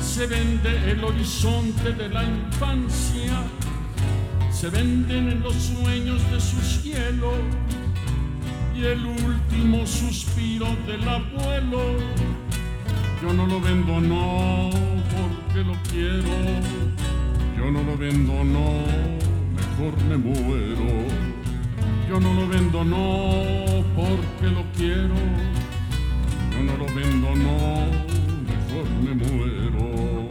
se 0.00 0.26
vende 0.26 0.92
el 0.92 1.04
horizonte 1.04 1.92
de 1.92 2.08
la 2.08 2.24
infancia, 2.24 3.42
se 4.50 4.70
venden 4.70 5.42
los 5.42 5.54
sueños 5.54 6.22
de 6.30 6.40
su 6.40 6.58
cielo 6.80 7.34
y 8.76 8.84
el 8.84 9.06
último 9.06 9.86
suspiro 9.86 10.66
del 10.86 11.08
abuelo. 11.08 11.98
Yo 13.22 13.32
no 13.32 13.46
lo 13.46 13.60
vendo, 13.60 14.00
no, 14.00 14.70
porque 15.14 15.64
lo 15.64 15.74
quiero. 15.90 16.34
Yo 17.56 17.70
no 17.70 17.82
lo 17.82 17.96
vendo, 17.96 18.44
no, 18.44 18.82
mejor 19.54 20.02
me 20.08 20.16
muero. 20.16 20.86
Yo 22.08 22.20
no 22.20 22.34
lo 22.34 22.48
vendo, 22.48 22.84
no, 22.84 23.84
porque 23.94 24.52
lo 24.52 24.64
quiero. 24.76 25.14
Yo 26.52 26.62
no 26.62 26.76
lo 26.76 26.86
vendo, 26.94 27.34
no, 27.34 27.86
mejor 28.50 28.88
me 29.02 29.14
muero. 29.14 30.23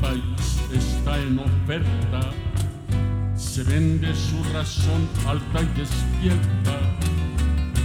País, 0.00 0.60
está 0.72 1.18
en 1.18 1.38
oferta. 1.38 2.30
Se 3.36 3.62
vende 3.62 4.14
su 4.14 4.42
razón 4.52 5.08
alta 5.26 5.62
y 5.62 5.78
despierta. 5.78 6.78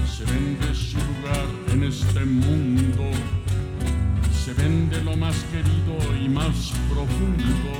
Se 0.05 0.25
vende 0.25 0.75
su 0.75 0.97
lugar 0.97 1.45
en 1.71 1.83
este 1.83 2.25
mundo. 2.25 3.03
Se 4.43 4.53
vende 4.53 5.03
lo 5.03 5.15
más 5.15 5.35
querido 5.51 5.97
y 6.23 6.29
más 6.29 6.73
profundo. 6.89 7.73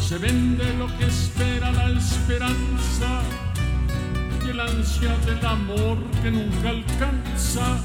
Se 0.00 0.18
vende 0.18 0.64
lo 0.78 0.86
que 0.98 1.06
espera 1.06 1.72
la 1.72 1.90
esperanza 1.90 3.22
y 4.44 4.50
el 4.50 4.60
ansia 4.60 5.16
del 5.26 5.44
amor 5.46 5.98
que 6.22 6.30
nunca 6.30 6.70
alcanza. 6.70 7.78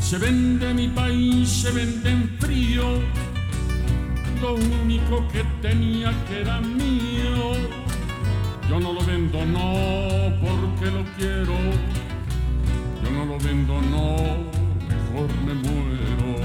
Se 0.00 0.18
vende 0.18 0.74
mi 0.74 0.88
país, 0.88 1.48
se 1.48 1.70
vende 1.70 2.10
en 2.10 2.36
frío 2.40 3.00
lo 4.40 4.54
único 4.54 5.26
que 5.32 5.44
tenía 5.60 6.12
que 6.26 6.40
era 6.40 6.60
mío. 6.60 7.52
Yo 8.68 8.80
no 8.80 8.92
lo 8.92 9.00
vendo, 9.04 9.44
no, 9.44 9.72
porque 10.40 10.86
lo 10.86 11.04
quiero. 11.16 11.54
Yo 13.02 13.10
no 13.10 13.24
lo 13.26 13.38
vendo, 13.38 13.80
no, 13.80 14.16
mejor 14.88 15.28
me 15.44 15.54
muero. 15.54 16.40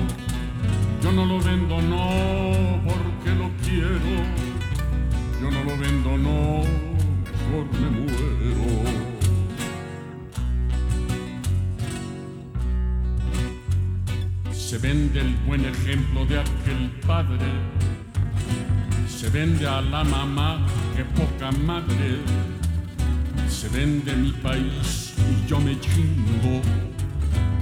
Yo 1.01 1.11
no 1.11 1.25
lo 1.25 1.39
vendo, 1.39 1.81
no, 1.81 2.81
porque 2.83 2.94
vende 14.85 15.19
el 15.19 15.35
buen 15.47 15.65
ejemplo 15.65 16.27
de 16.27 16.37
aquel 16.39 16.91
padre. 17.07 17.49
Se 19.07 19.29
vende 19.31 19.65
a 19.65 19.81
la 19.81 20.03
mamá, 20.03 20.63
que 20.95 21.03
poca 21.19 21.51
madre. 21.51 22.19
Se 23.49 23.67
vende 23.69 24.15
mi 24.15 24.31
país 24.47 25.15
y 25.31 25.49
yo 25.49 25.59
me 25.59 25.79
chingo. 25.79 26.61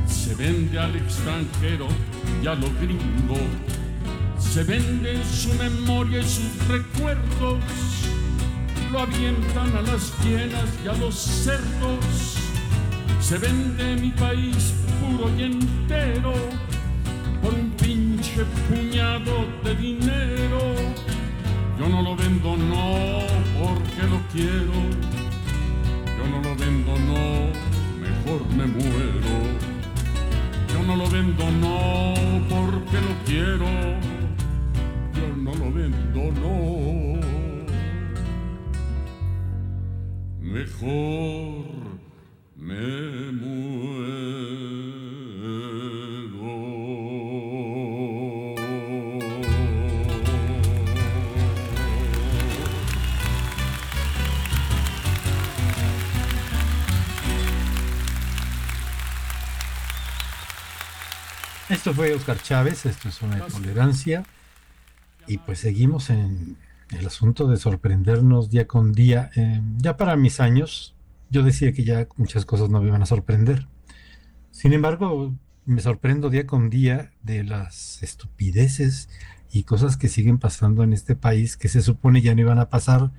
Se 0.05 0.35
vende 0.35 0.77
al 0.77 0.93
extranjero 0.97 1.87
y 2.43 2.47
a 2.47 2.55
lo 2.55 2.67
gringo. 2.81 3.39
Se 4.37 4.63
vende 4.65 5.23
su 5.23 5.53
memoria 5.53 6.19
y 6.19 6.27
sus 6.37 6.67
recuerdos. 6.67 7.63
Lo 8.91 8.99
avientan 8.99 9.69
a 9.77 9.81
las 9.81 10.11
hienas 10.23 10.69
y 10.83 10.89
a 10.89 10.93
los 10.93 11.15
cerdos. 11.15 12.37
Se 13.21 13.37
vende 13.37 13.95
mi 13.95 14.11
país 14.11 14.73
puro 14.99 15.31
y 15.37 15.43
entero 15.43 16.33
pinche 18.33 18.45
puñado 18.67 19.45
de 19.63 19.75
dinero. 19.75 20.59
Yo 21.79 21.89
no 21.89 22.01
lo 22.01 22.15
vendo, 22.15 22.57
no, 22.57 23.19
porque 23.59 24.03
lo 24.09 24.19
quiero. 24.31 24.73
Yo 26.17 26.27
no 26.29 26.41
lo 26.41 26.55
vendo, 26.55 26.97
no, 26.99 27.51
mejor 27.99 28.47
me 28.55 28.65
muero. 28.65 29.35
Yo 30.73 30.83
no 30.83 30.95
lo 30.95 31.09
vendo, 31.09 31.51
no, 31.51 32.13
porque 32.49 32.97
lo 33.01 33.13
quiero. 33.25 33.67
Yo 35.13 35.35
no 35.37 35.53
lo 35.55 35.71
vendo, 35.71 36.31
no. 36.41 37.19
Mejor 40.41 41.83
me 42.55 43.31
Esto 61.83 61.95
fue 61.95 62.13
Oscar 62.13 62.41
Chávez, 62.41 62.85
esto 62.85 63.09
es 63.09 63.21
una 63.21 63.45
tolerancia. 63.45 64.23
Y 65.27 65.39
pues 65.39 65.59
seguimos 65.59 66.09
en 66.11 66.55
el 66.97 67.05
asunto 67.05 67.45
de 67.45 67.57
sorprendernos 67.57 68.49
día 68.49 68.67
con 68.67 68.93
día. 68.93 69.31
Eh, 69.35 69.61
ya 69.79 69.97
para 69.97 70.15
mis 70.15 70.39
años, 70.39 70.95
yo 71.29 71.43
decía 71.43 71.73
que 71.73 71.83
ya 71.83 72.07
muchas 72.15 72.45
cosas 72.45 72.69
no 72.69 72.79
me 72.79 72.87
iban 72.87 73.01
a 73.01 73.05
sorprender. 73.05 73.67
Sin 74.49 74.71
embargo, 74.71 75.35
me 75.65 75.81
sorprendo 75.81 76.29
día 76.29 76.47
con 76.47 76.69
día 76.69 77.11
de 77.21 77.43
las 77.43 78.01
estupideces 78.01 79.09
y 79.51 79.63
cosas 79.63 79.97
que 79.97 80.07
siguen 80.07 80.37
pasando 80.37 80.83
en 80.83 80.93
este 80.93 81.17
país 81.17 81.57
que 81.57 81.67
se 81.67 81.81
supone 81.81 82.21
ya 82.21 82.33
no 82.33 82.39
iban 82.39 82.59
a 82.59 82.69
pasar 82.69 83.11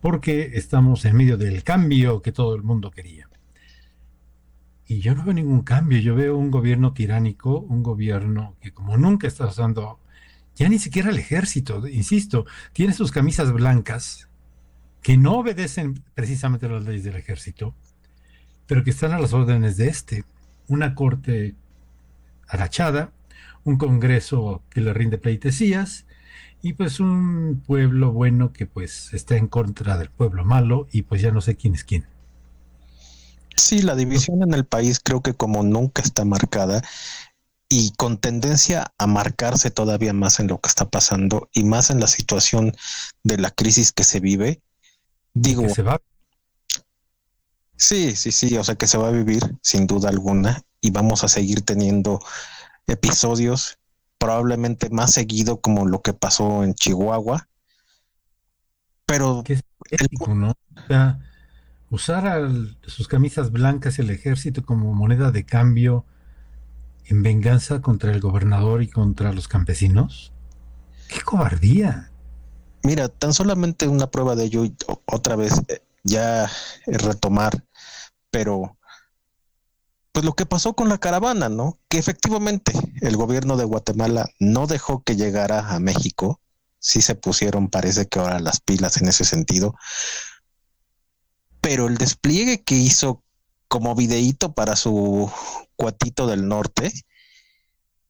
porque 0.00 0.52
estamos 0.54 1.04
en 1.04 1.16
medio 1.16 1.36
del 1.36 1.62
cambio 1.64 2.22
que 2.22 2.32
todo 2.32 2.54
el 2.54 2.62
mundo 2.62 2.90
quería. 2.90 3.25
Y 4.86 5.00
yo 5.00 5.14
no 5.14 5.24
veo 5.24 5.34
ningún 5.34 5.62
cambio, 5.62 5.98
yo 5.98 6.14
veo 6.14 6.36
un 6.36 6.50
gobierno 6.50 6.92
tiránico, 6.92 7.58
un 7.58 7.82
gobierno 7.82 8.56
que 8.60 8.72
como 8.72 8.96
nunca 8.96 9.26
está 9.26 9.46
usando, 9.46 9.98
ya 10.54 10.68
ni 10.68 10.78
siquiera 10.78 11.10
el 11.10 11.18
ejército, 11.18 11.86
insisto, 11.88 12.46
tiene 12.72 12.92
sus 12.92 13.10
camisas 13.10 13.52
blancas 13.52 14.28
que 15.02 15.16
no 15.16 15.38
obedecen 15.38 16.02
precisamente 16.14 16.68
las 16.68 16.84
leyes 16.84 17.04
del 17.04 17.16
ejército, 17.16 17.74
pero 18.66 18.84
que 18.84 18.90
están 18.90 19.12
a 19.12 19.20
las 19.20 19.32
órdenes 19.32 19.76
de 19.76 19.88
este. 19.88 20.24
Una 20.68 20.94
corte 20.94 21.54
agachada, 22.48 23.12
un 23.64 23.76
congreso 23.76 24.62
que 24.70 24.80
le 24.80 24.92
rinde 24.92 25.18
pleitesías 25.18 26.06
y 26.62 26.72
pues 26.72 26.98
un 27.00 27.62
pueblo 27.64 28.12
bueno 28.12 28.52
que 28.52 28.66
pues 28.66 29.12
está 29.14 29.36
en 29.36 29.46
contra 29.46 29.98
del 29.98 30.10
pueblo 30.10 30.44
malo 30.44 30.88
y 30.90 31.02
pues 31.02 31.22
ya 31.22 31.30
no 31.30 31.40
sé 31.40 31.56
quién 31.56 31.74
es 31.74 31.84
quién. 31.84 32.06
Sí, 33.56 33.82
la 33.82 33.94
división 33.94 34.42
en 34.42 34.54
el 34.54 34.66
país 34.66 35.00
creo 35.02 35.22
que 35.22 35.34
como 35.34 35.62
nunca 35.62 36.02
está 36.02 36.24
marcada 36.24 36.82
y 37.68 37.92
con 37.96 38.18
tendencia 38.18 38.92
a 38.98 39.06
marcarse 39.06 39.70
todavía 39.70 40.12
más 40.12 40.38
en 40.38 40.48
lo 40.48 40.60
que 40.60 40.68
está 40.68 40.88
pasando 40.88 41.48
y 41.52 41.64
más 41.64 41.90
en 41.90 42.00
la 42.00 42.06
situación 42.06 42.76
de 43.24 43.38
la 43.38 43.50
crisis 43.50 43.92
que 43.92 44.04
se 44.04 44.20
vive. 44.20 44.62
Digo, 45.34 45.68
se 45.68 45.82
va. 45.82 46.00
Sí, 47.76 48.14
sí, 48.16 48.32
sí, 48.32 48.56
o 48.56 48.64
sea 48.64 48.76
que 48.76 48.86
se 48.86 48.98
va 48.98 49.08
a 49.08 49.12
vivir 49.12 49.42
sin 49.62 49.86
duda 49.86 50.08
alguna 50.08 50.62
y 50.80 50.90
vamos 50.90 51.24
a 51.24 51.28
seguir 51.28 51.62
teniendo 51.62 52.20
episodios 52.86 53.78
probablemente 54.18 54.88
más 54.90 55.12
seguido 55.12 55.60
como 55.60 55.86
lo 55.86 56.02
que 56.02 56.14
pasó 56.14 56.64
en 56.64 56.74
Chihuahua. 56.74 57.48
Pero 59.04 59.44
es 59.46 59.62
¿no? 60.26 60.54
Usar 61.90 62.50
sus 62.86 63.08
camisas 63.08 63.52
blancas 63.52 63.98
y 63.98 64.02
el 64.02 64.10
ejército 64.10 64.64
como 64.64 64.94
moneda 64.94 65.30
de 65.30 65.44
cambio 65.44 66.04
en 67.04 67.22
venganza 67.22 67.80
contra 67.80 68.12
el 68.12 68.20
gobernador 68.20 68.82
y 68.82 68.88
contra 68.88 69.32
los 69.32 69.48
campesinos? 69.48 70.32
¡Qué 71.08 71.20
cobardía! 71.22 72.10
Mira, 72.82 73.08
tan 73.08 73.32
solamente 73.32 73.88
una 73.88 74.10
prueba 74.10 74.34
de 74.36 74.44
ello, 74.44 74.64
otra 75.06 75.36
vez, 75.36 75.60
eh, 75.68 75.82
ya 76.04 76.50
retomar, 76.86 77.64
pero 78.30 78.76
pues 80.12 80.24
lo 80.24 80.34
que 80.34 80.46
pasó 80.46 80.74
con 80.74 80.88
la 80.88 80.98
caravana, 80.98 81.48
¿no? 81.48 81.78
Que 81.88 81.98
efectivamente 81.98 82.72
el 83.02 83.16
gobierno 83.16 83.56
de 83.56 83.64
Guatemala 83.64 84.28
no 84.38 84.66
dejó 84.66 85.02
que 85.02 85.16
llegara 85.16 85.74
a 85.74 85.80
México, 85.80 86.40
sí 86.78 87.02
se 87.02 87.16
pusieron, 87.16 87.68
parece 87.68 88.06
que 88.06 88.18
ahora 88.18 88.38
las 88.38 88.60
pilas 88.60 88.96
en 88.96 89.08
ese 89.08 89.24
sentido, 89.24 89.74
pero 91.68 91.88
el 91.88 91.98
despliegue 91.98 92.62
que 92.62 92.76
hizo 92.76 93.24
como 93.66 93.96
videíto 93.96 94.52
para 94.52 94.76
su 94.76 95.28
cuatito 95.74 96.28
del 96.28 96.46
norte, 96.46 96.92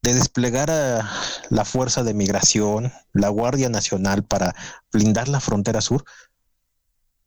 de 0.03 0.13
desplegar 0.13 0.71
a 0.71 1.11
la 1.49 1.65
Fuerza 1.65 2.05
de 2.05 2.13
Migración, 2.13 2.93
la 3.15 3.31
Guardia 3.31 3.71
Nacional 3.71 4.25
para 4.25 4.55
blindar 4.93 5.29
la 5.29 5.41
frontera 5.41 5.81
sur, 5.81 6.05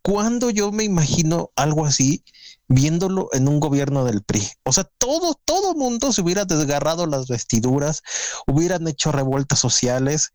cuando 0.03 0.51
yo 0.51 0.71
me 0.71 0.83
imagino 0.83 1.49
algo 1.55 1.87
así 1.87 2.23
viéndolo 2.67 3.29
en 3.33 3.47
un 3.47 3.59
gobierno 3.59 4.05
del 4.05 4.21
PRI. 4.21 4.51
O 4.65 4.71
sea, 4.71 4.83
todo, 4.99 5.33
todo 5.33 5.73
mundo 5.73 6.13
se 6.13 6.21
hubiera 6.21 6.45
desgarrado 6.45 7.07
las 7.07 7.27
vestiduras, 7.27 8.03
hubieran 8.45 8.87
hecho 8.87 9.11
revueltas 9.11 9.57
sociales, 9.57 10.31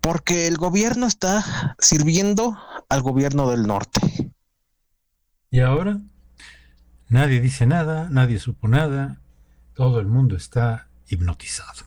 porque 0.00 0.46
el 0.46 0.58
gobierno 0.58 1.08
está 1.08 1.74
sirviendo 1.80 2.56
al 2.88 3.02
gobierno 3.02 3.50
del 3.50 3.66
norte. 3.66 4.00
¿Y 5.50 5.60
ahora? 5.60 6.00
Nadie 7.08 7.40
dice 7.40 7.66
nada, 7.66 8.08
nadie 8.10 8.38
supo 8.38 8.68
nada, 8.68 9.20
todo 9.74 10.00
el 10.00 10.06
mundo 10.06 10.34
está 10.34 10.88
hipnotizado. 11.08 11.84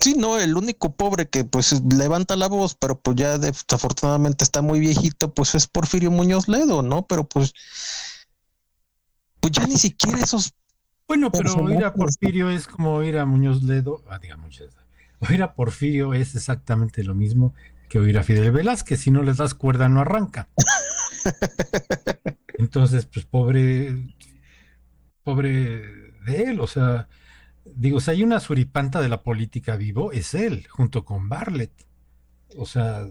Sí, 0.00 0.14
no, 0.16 0.38
el 0.38 0.56
único 0.56 0.94
pobre 0.94 1.28
que 1.28 1.44
pues 1.44 1.82
levanta 1.92 2.36
la 2.36 2.46
voz, 2.46 2.76
pero 2.76 3.00
pues 3.00 3.16
ya 3.16 3.38
desafortunadamente 3.38 4.44
está 4.44 4.62
muy 4.62 4.78
viejito, 4.78 5.34
pues 5.34 5.54
es 5.54 5.66
Porfirio 5.66 6.10
Muñoz 6.10 6.46
Ledo, 6.46 6.82
¿no? 6.82 7.06
Pero 7.06 7.24
pues, 7.24 7.52
pues 9.40 9.52
ya 9.52 9.66
ni 9.66 9.76
siquiera 9.76 10.20
esos... 10.20 10.52
Bueno, 11.08 11.32
pero 11.32 11.54
oír 11.54 11.84
a 11.84 11.94
Porfirio 11.94 12.50
es 12.50 12.68
como 12.68 12.94
oír 12.94 13.18
a 13.18 13.26
Muñoz 13.26 13.62
Ledo, 13.62 14.04
ah, 14.08 14.18
digamos, 14.18 14.62
Oír 15.20 15.42
a 15.42 15.54
Porfirio 15.54 16.14
es 16.14 16.36
exactamente 16.36 17.02
lo 17.02 17.14
mismo 17.16 17.54
que 17.88 17.98
oír 17.98 18.18
a 18.18 18.22
Fidel 18.22 18.52
Velázquez. 18.52 19.00
Si 19.00 19.10
no 19.10 19.22
les 19.22 19.36
das 19.36 19.54
cuerda, 19.54 19.88
no 19.88 20.00
arranca. 20.00 20.48
Entonces, 22.58 23.06
pues 23.06 23.24
pobre, 23.24 24.14
pobre 25.24 25.82
de 26.26 26.42
él. 26.44 26.60
O 26.60 26.66
sea, 26.66 27.08
digo, 27.64 28.00
si 28.00 28.10
hay 28.10 28.22
una 28.22 28.40
suripanta 28.40 29.00
de 29.00 29.08
la 29.08 29.22
política 29.22 29.76
vivo, 29.76 30.12
es 30.12 30.34
él, 30.34 30.66
junto 30.68 31.04
con 31.04 31.28
Barlett. 31.28 31.72
O 32.56 32.66
sea. 32.66 33.08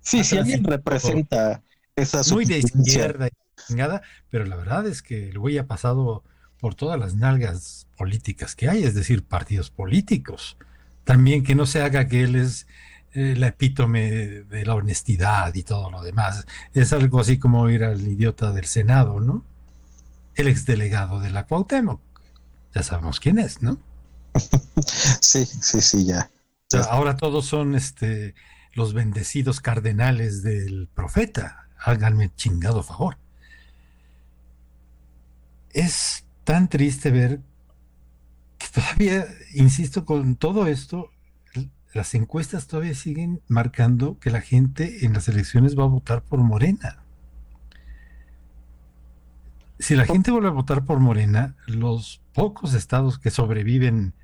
Sí, 0.00 0.24
si 0.24 0.38
alguien 0.38 0.64
representa 0.64 1.62
esa 1.96 2.22
Muy 2.32 2.44
de 2.44 2.58
izquierda 2.58 3.28
y 3.68 3.74
nada, 3.74 4.02
pero 4.30 4.46
la 4.46 4.56
verdad 4.56 4.86
es 4.86 5.02
que 5.02 5.28
el 5.28 5.38
güey 5.38 5.58
ha 5.58 5.66
pasado 5.66 6.24
por 6.60 6.74
todas 6.74 6.98
las 6.98 7.16
nalgas 7.16 7.88
políticas 7.96 8.54
que 8.54 8.68
hay, 8.68 8.84
es 8.84 8.94
decir, 8.94 9.24
partidos 9.24 9.70
políticos 9.70 10.56
también 11.08 11.42
que 11.42 11.54
no 11.54 11.64
se 11.64 11.80
haga 11.80 12.06
que 12.06 12.22
él 12.22 12.36
es 12.36 12.66
la 13.36 13.48
epítome 13.48 14.10
de, 14.10 14.64
la 14.64 14.74
honestidad 14.74 15.54
y 15.54 15.62
todo 15.62 15.90
lo 15.90 16.02
demás. 16.02 16.46
Es 16.74 16.92
algo 16.92 17.20
así 17.20 17.38
como 17.38 17.68
ir 17.68 17.84
al 17.84 18.00
idiota 18.06 18.52
del 18.52 18.66
Senado, 18.66 19.20
¿no? 19.20 19.44
El 20.34 20.48
exdelegado 20.48 21.20
de 21.20 21.30
la 21.30 21.46
Cuauhtémoc. 21.46 22.00
Ya 22.74 22.82
sabemos 22.82 23.20
quién 23.20 23.38
es, 23.38 23.62
¿no? 23.62 23.78
sí, 25.20 25.44
sí, 25.44 25.80
sí, 25.80 26.04
ya. 26.04 26.30
ahora 26.90 27.16
todos 27.16 27.46
son 27.46 27.74
este 27.74 28.34
los 28.74 28.94
bendecidos 28.94 29.60
cardenales 29.60 30.42
del 30.42 30.88
profeta. 30.94 31.68
Háganme 31.78 32.32
chingado 32.36 32.82
favor. 32.82 33.18
Es 35.70 36.24
tan 36.44 36.68
triste 36.68 37.10
ver 37.10 37.40
todavía, 38.72 39.26
insisto, 39.54 40.04
con 40.04 40.36
todo 40.36 40.66
esto, 40.66 41.10
las 41.98 42.14
encuestas 42.14 42.68
todavía 42.68 42.94
siguen 42.94 43.42
marcando 43.48 44.20
que 44.20 44.30
la 44.30 44.40
gente 44.40 45.04
en 45.04 45.14
las 45.14 45.26
elecciones 45.26 45.76
va 45.76 45.82
a 45.82 45.88
votar 45.88 46.22
por 46.22 46.38
Morena. 46.38 47.02
Si 49.80 49.96
la 49.96 50.06
gente 50.06 50.30
vuelve 50.30 50.46
a 50.46 50.52
votar 50.52 50.84
por 50.84 51.00
Morena, 51.00 51.56
los 51.66 52.20
pocos 52.34 52.74
estados 52.74 53.18
que 53.18 53.32
sobreviven 53.32 54.14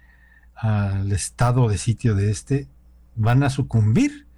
al 0.55 1.11
estado 1.11 1.69
de 1.69 1.77
sitio 1.77 2.15
de 2.15 2.31
este 2.31 2.69
van 3.17 3.43
a 3.43 3.51
sucumbir. 3.51 4.29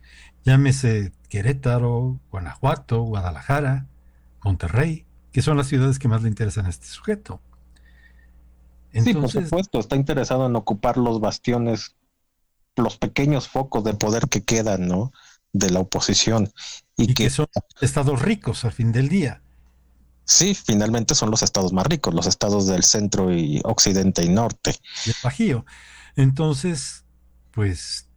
Llámese 0.47 1.13
Querétaro, 1.29 2.19
Guanajuato, 2.31 3.03
Guadalajara, 3.03 3.85
Monterrey, 4.43 5.05
que 5.31 5.43
son 5.43 5.59
las 5.59 5.67
ciudades 5.67 5.99
que 5.99 6.09
más 6.09 6.23
le 6.23 6.31
interesan 6.31 6.65
a 6.65 6.71
este 6.71 6.87
sujeto. 6.87 7.43
sí, 8.95 9.13
por 9.13 9.29
supuesto, 9.29 9.79
está 9.79 9.95
interesado 9.95 10.47
en 10.47 10.57
ocupar 10.57 10.97
los 10.97 11.21
bastiones, 11.21 11.95
los 12.77 12.97
pequeños 12.97 13.49
focos 13.49 13.85
de 13.85 13.95
poder 13.95 14.29
que 14.29 14.45
quedan, 14.45 14.89
¿no? 14.89 15.13
De 15.53 15.71
la 15.71 15.81
oposición. 15.81 16.53
Y, 16.97 17.15
que, 17.15 17.31
son 17.31 17.47
estados 17.81 18.23
ricos 18.23 18.65
al 18.65 18.73
fin 18.73 18.93
del 18.93 19.09
día. 19.09 19.43
Sí, 20.25 20.55
finalmente 20.55 21.15
son 21.15 21.31
los 21.31 21.43
estados 21.43 21.73
más 21.73 21.87
ricos, 21.87 22.13
los 22.13 22.27
estados 22.27 22.67
del 22.67 22.83
centro 22.83 23.33
y 23.33 23.61
occidente 23.65 24.25
y 24.25 24.29
norte. 24.29 24.77
Y 25.05 25.11
el 25.11 25.17
Bajío. 25.23 25.65
Entonces, 26.17 27.05
pues, 27.53 28.09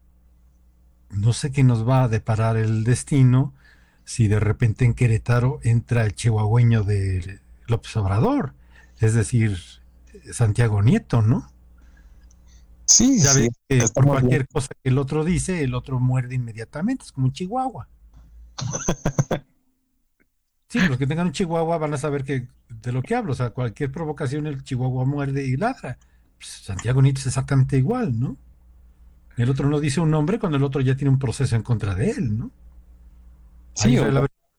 no 1.09 1.33
sé 1.33 1.51
qué 1.51 1.63
nos 1.63 1.87
va 1.87 2.03
a 2.03 2.07
deparar 2.07 2.57
el 2.57 2.83
destino 2.83 3.53
si 4.05 4.27
de 4.27 4.39
repente 4.39 4.85
en 4.85 4.95
Querétaro 4.95 5.59
entra 5.61 6.03
el 6.03 6.15
chihuahueño 6.15 6.83
de 6.83 7.41
López 7.67 7.95
Obrador, 7.95 8.55
es 8.99 9.13
decir, 9.13 9.59
Santiago 10.31 10.81
Nieto, 10.81 11.21
¿no? 11.21 11.51
Sí, 12.89 13.19
ya 13.19 13.29
sí, 13.33 13.49
que 13.67 13.85
por 13.93 14.07
cualquier 14.07 14.47
cosa 14.47 14.69
que 14.81 14.89
el 14.89 14.97
otro 14.97 15.23
dice, 15.23 15.63
el 15.63 15.75
otro 15.75 15.99
muerde 15.99 16.33
inmediatamente, 16.33 17.05
es 17.05 17.11
como 17.11 17.27
un 17.27 17.33
chihuahua. 17.33 17.87
sí, 20.69 20.79
los 20.79 20.97
que 20.97 21.05
tengan 21.05 21.27
un 21.27 21.31
chihuahua 21.31 21.77
van 21.77 21.93
a 21.93 21.99
saber 21.99 22.23
que 22.23 22.47
de 22.67 22.91
lo 22.91 23.03
que 23.03 23.13
hablo, 23.13 23.33
o 23.33 23.35
sea, 23.35 23.51
cualquier 23.51 23.91
provocación 23.91 24.47
el 24.47 24.63
chihuahua 24.63 25.05
muerde 25.05 25.45
y 25.45 25.55
ladra. 25.55 25.99
Pues, 26.39 26.49
Santiago 26.49 27.03
Nieto 27.03 27.19
es 27.19 27.27
exactamente 27.27 27.77
igual, 27.77 28.19
¿no? 28.19 28.37
El 29.37 29.51
otro 29.51 29.69
no 29.69 29.79
dice 29.79 30.01
un 30.01 30.09
nombre 30.09 30.39
cuando 30.39 30.57
el 30.57 30.63
otro 30.63 30.81
ya 30.81 30.95
tiene 30.95 31.11
un 31.11 31.19
proceso 31.19 31.55
en 31.55 31.61
contra 31.61 31.93
de 31.93 32.09
él, 32.09 32.39
¿no? 32.39 32.49
Sí, 33.75 33.97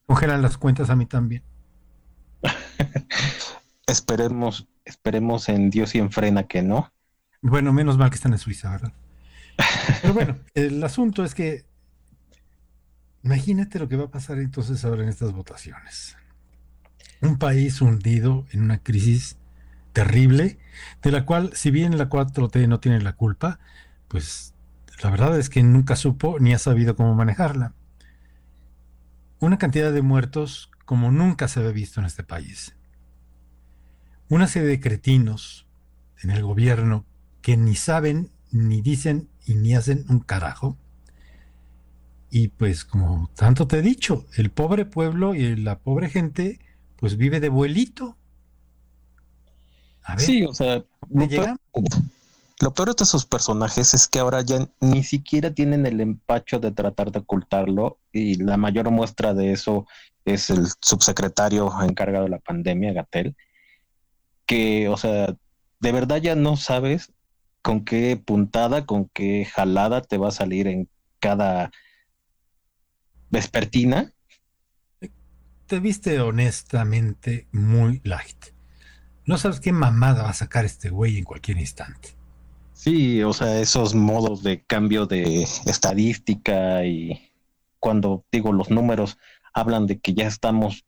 congelan 0.07 0.41
las 0.41 0.57
cuentas 0.57 0.89
a 0.89 0.95
mí 0.95 1.05
también. 1.05 1.43
esperemos, 3.87 4.69
esperemos 4.85 5.49
en 5.49 5.69
Dios 5.69 5.95
y 5.95 5.99
en 5.99 6.11
frena 6.11 6.43
que 6.43 6.61
no. 6.61 6.93
Bueno, 7.41 7.73
menos 7.73 7.97
mal 7.97 8.09
que 8.09 8.15
están 8.15 8.33
en 8.33 8.39
Suiza, 8.39 8.71
¿verdad? 8.71 8.93
Pero 10.01 10.13
bueno, 10.13 10.37
el 10.53 10.83
asunto 10.83 11.23
es 11.23 11.33
que 11.35 11.65
imagínate 13.23 13.79
lo 13.79 13.87
que 13.87 13.95
va 13.97 14.05
a 14.05 14.11
pasar 14.11 14.39
entonces 14.39 14.83
ahora 14.85 15.03
en 15.03 15.09
estas 15.09 15.31
votaciones. 15.31 16.17
Un 17.21 17.37
país 17.37 17.81
hundido 17.81 18.45
en 18.51 18.61
una 18.63 18.79
crisis 18.79 19.37
terrible, 19.93 20.59
de 21.01 21.11
la 21.11 21.25
cual, 21.25 21.51
si 21.53 21.71
bien 21.71 21.97
la 21.97 22.09
4T 22.09 22.67
no 22.67 22.79
tiene 22.79 23.01
la 23.01 23.13
culpa, 23.13 23.59
pues 24.07 24.53
la 25.03 25.09
verdad 25.09 25.37
es 25.37 25.49
que 25.49 25.63
nunca 25.63 25.95
supo 25.95 26.39
ni 26.39 26.53
ha 26.53 26.59
sabido 26.59 26.95
cómo 26.95 27.13
manejarla 27.15 27.73
una 29.41 29.57
cantidad 29.57 29.91
de 29.91 30.03
muertos 30.03 30.69
como 30.85 31.11
nunca 31.11 31.47
se 31.47 31.59
había 31.59 31.71
visto 31.71 31.99
en 31.99 32.05
este 32.05 32.23
país. 32.23 32.75
Una 34.29 34.47
serie 34.47 34.69
de 34.69 34.79
cretinos 34.79 35.67
en 36.21 36.29
el 36.29 36.43
gobierno 36.43 37.05
que 37.41 37.57
ni 37.57 37.75
saben, 37.75 38.29
ni 38.51 38.81
dicen 38.81 39.29
y 39.45 39.55
ni 39.55 39.75
hacen 39.75 40.05
un 40.09 40.19
carajo. 40.19 40.77
Y 42.29 42.49
pues 42.49 42.85
como 42.85 43.29
tanto 43.35 43.67
te 43.67 43.79
he 43.79 43.81
dicho, 43.81 44.25
el 44.35 44.51
pobre 44.51 44.85
pueblo 44.85 45.35
y 45.35 45.55
la 45.55 45.79
pobre 45.79 46.09
gente 46.09 46.59
pues 46.95 47.17
vive 47.17 47.39
de 47.39 47.49
vuelito. 47.49 48.15
A 50.03 50.15
ver, 50.15 50.25
sí, 50.25 50.43
o 50.45 50.53
sea, 50.53 50.83
lo 52.61 52.73
peor 52.73 52.95
de 52.95 53.03
esos 53.03 53.25
personajes 53.25 53.93
es 53.93 54.07
que 54.07 54.19
ahora 54.19 54.41
ya 54.41 54.69
ni 54.79 55.03
siquiera 55.03 55.53
tienen 55.53 55.85
el 55.85 55.99
empacho 55.99 56.59
de 56.59 56.71
tratar 56.71 57.11
de 57.11 57.19
ocultarlo 57.19 57.99
y 58.11 58.35
la 58.35 58.55
mayor 58.55 58.89
muestra 58.91 59.33
de 59.33 59.51
eso 59.51 59.87
es 60.25 60.49
el 60.51 60.67
subsecretario 60.79 61.71
encargado 61.81 62.25
de 62.25 62.29
la 62.29 62.39
pandemia, 62.39 62.93
Gatel, 62.93 63.35
que, 64.45 64.87
o 64.89 64.97
sea, 64.97 65.35
de 65.79 65.91
verdad 65.91 66.17
ya 66.17 66.35
no 66.35 66.55
sabes 66.55 67.11
con 67.61 67.85
qué 67.85 68.17
puntada, 68.17 68.85
con 68.85 69.09
qué 69.13 69.45
jalada 69.45 70.01
te 70.01 70.17
va 70.17 70.29
a 70.29 70.31
salir 70.31 70.67
en 70.67 70.89
cada 71.19 71.71
vespertina. 73.29 74.13
Te 75.67 75.79
viste 75.79 76.19
honestamente 76.19 77.47
muy 77.51 78.01
light. 78.03 78.47
No 79.25 79.37
sabes 79.37 79.59
qué 79.59 79.71
mamada 79.71 80.23
va 80.23 80.29
a 80.29 80.33
sacar 80.33 80.65
este 80.65 80.89
güey 80.89 81.17
en 81.17 81.23
cualquier 81.23 81.57
instante. 81.57 82.09
Sí, 82.73 83.21
o 83.21 83.31
sea, 83.31 83.59
esos 83.59 83.93
modos 83.93 84.41
de 84.41 84.63
cambio 84.63 85.05
de 85.05 85.43
estadística 85.43 86.83
y 86.83 87.31
cuando 87.79 88.25
digo 88.31 88.51
los 88.53 88.69
números 88.71 89.17
hablan 89.53 89.85
de 89.85 89.99
que 89.99 90.13
ya 90.13 90.27
estamos 90.27 90.85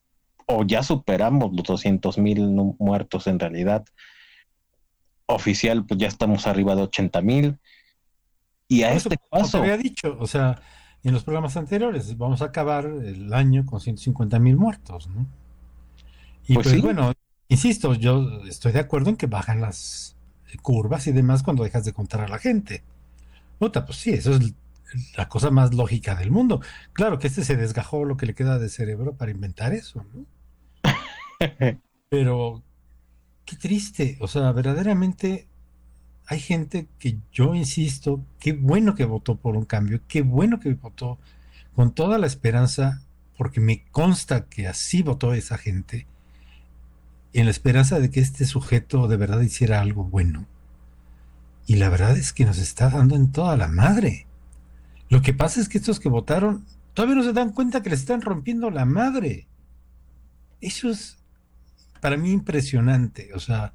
o 0.47 0.65
ya 0.65 0.83
superamos 0.83 1.53
los 1.53 1.63
200 1.63 2.17
mil 2.17 2.49
muertos 2.79 3.27
en 3.27 3.39
realidad. 3.39 3.85
Oficial, 5.27 5.85
pues 5.85 5.99
ya 5.99 6.07
estamos 6.07 6.47
arriba 6.47 6.75
de 6.75 6.83
80 6.83 7.21
mil. 7.21 7.59
Y 8.67 8.83
a 8.83 8.93
este 8.93 9.17
paso. 9.29 9.59
Como 9.59 9.63
había 9.63 9.77
dicho, 9.77 10.17
o 10.19 10.27
sea, 10.27 10.61
en 11.03 11.13
los 11.13 11.23
programas 11.23 11.57
anteriores, 11.57 12.17
vamos 12.17 12.41
a 12.41 12.45
acabar 12.45 12.85
el 12.85 13.33
año 13.33 13.65
con 13.65 13.79
150 13.79 14.39
mil 14.39 14.57
muertos, 14.57 15.07
¿no? 15.07 15.27
Y 16.47 16.55
pues, 16.55 16.69
pues 16.69 16.81
bueno, 16.81 17.13
insisto, 17.47 17.93
yo 17.93 18.43
estoy 18.47 18.71
de 18.71 18.79
acuerdo 18.79 19.09
en 19.09 19.17
que 19.17 19.27
bajan 19.27 19.61
las 19.61 20.15
curvas 20.61 21.07
y 21.07 21.11
demás 21.11 21.43
cuando 21.43 21.63
dejas 21.63 21.85
de 21.85 21.93
contar 21.93 22.21
a 22.21 22.27
la 22.27 22.37
gente. 22.37 22.83
Puta, 23.59 23.85
pues 23.85 23.97
sí, 23.99 24.11
eso 24.11 24.33
es 24.33 24.53
la 25.17 25.29
cosa 25.29 25.51
más 25.51 25.73
lógica 25.73 26.15
del 26.15 26.31
mundo. 26.31 26.61
Claro 26.93 27.19
que 27.19 27.27
este 27.27 27.43
se 27.43 27.55
desgajó 27.55 28.05
lo 28.05 28.17
que 28.17 28.25
le 28.25 28.35
queda 28.35 28.59
de 28.59 28.69
cerebro 28.69 29.15
para 29.15 29.31
inventar 29.31 29.73
eso, 29.73 30.05
¿no? 30.13 30.25
Pero 32.09 32.63
qué 33.45 33.55
triste, 33.55 34.17
o 34.19 34.27
sea, 34.27 34.51
verdaderamente 34.51 35.47
hay 36.25 36.39
gente 36.39 36.87
que 36.99 37.17
yo 37.31 37.53
insisto, 37.55 38.23
qué 38.39 38.53
bueno 38.53 38.95
que 38.95 39.05
votó 39.05 39.35
por 39.35 39.55
un 39.55 39.65
cambio, 39.65 40.01
qué 40.07 40.21
bueno 40.21 40.59
que 40.59 40.73
votó 40.73 41.19
con 41.75 41.93
toda 41.93 42.17
la 42.17 42.27
esperanza, 42.27 43.01
porque 43.37 43.59
me 43.59 43.83
consta 43.91 44.45
que 44.45 44.67
así 44.67 45.01
votó 45.01 45.33
esa 45.33 45.57
gente, 45.57 46.07
en 47.33 47.45
la 47.45 47.51
esperanza 47.51 47.99
de 47.99 48.09
que 48.09 48.19
este 48.19 48.45
sujeto 48.45 49.07
de 49.07 49.17
verdad 49.17 49.41
hiciera 49.41 49.81
algo 49.81 50.03
bueno. 50.03 50.45
Y 51.65 51.75
la 51.75 51.89
verdad 51.89 52.15
es 52.17 52.31
que 52.31 52.45
nos 52.45 52.59
está 52.59 52.89
dando 52.89 53.15
en 53.15 53.31
toda 53.31 53.57
la 53.57 53.67
madre. 53.67 54.27
Lo 55.09 55.21
que 55.21 55.33
pasa 55.33 55.59
es 55.59 55.67
que 55.67 55.77
estos 55.77 55.99
que 55.99 56.09
votaron 56.09 56.65
todavía 56.93 57.15
no 57.15 57.23
se 57.23 57.33
dan 57.33 57.51
cuenta 57.51 57.81
que 57.81 57.89
les 57.89 58.01
están 58.01 58.21
rompiendo 58.21 58.69
la 58.69 58.85
madre. 58.85 59.47
Eso 60.61 60.89
es 60.89 61.22
para 62.03 62.17
mí 62.17 62.31
impresionante. 62.31 63.31
O 63.33 63.39
sea, 63.39 63.71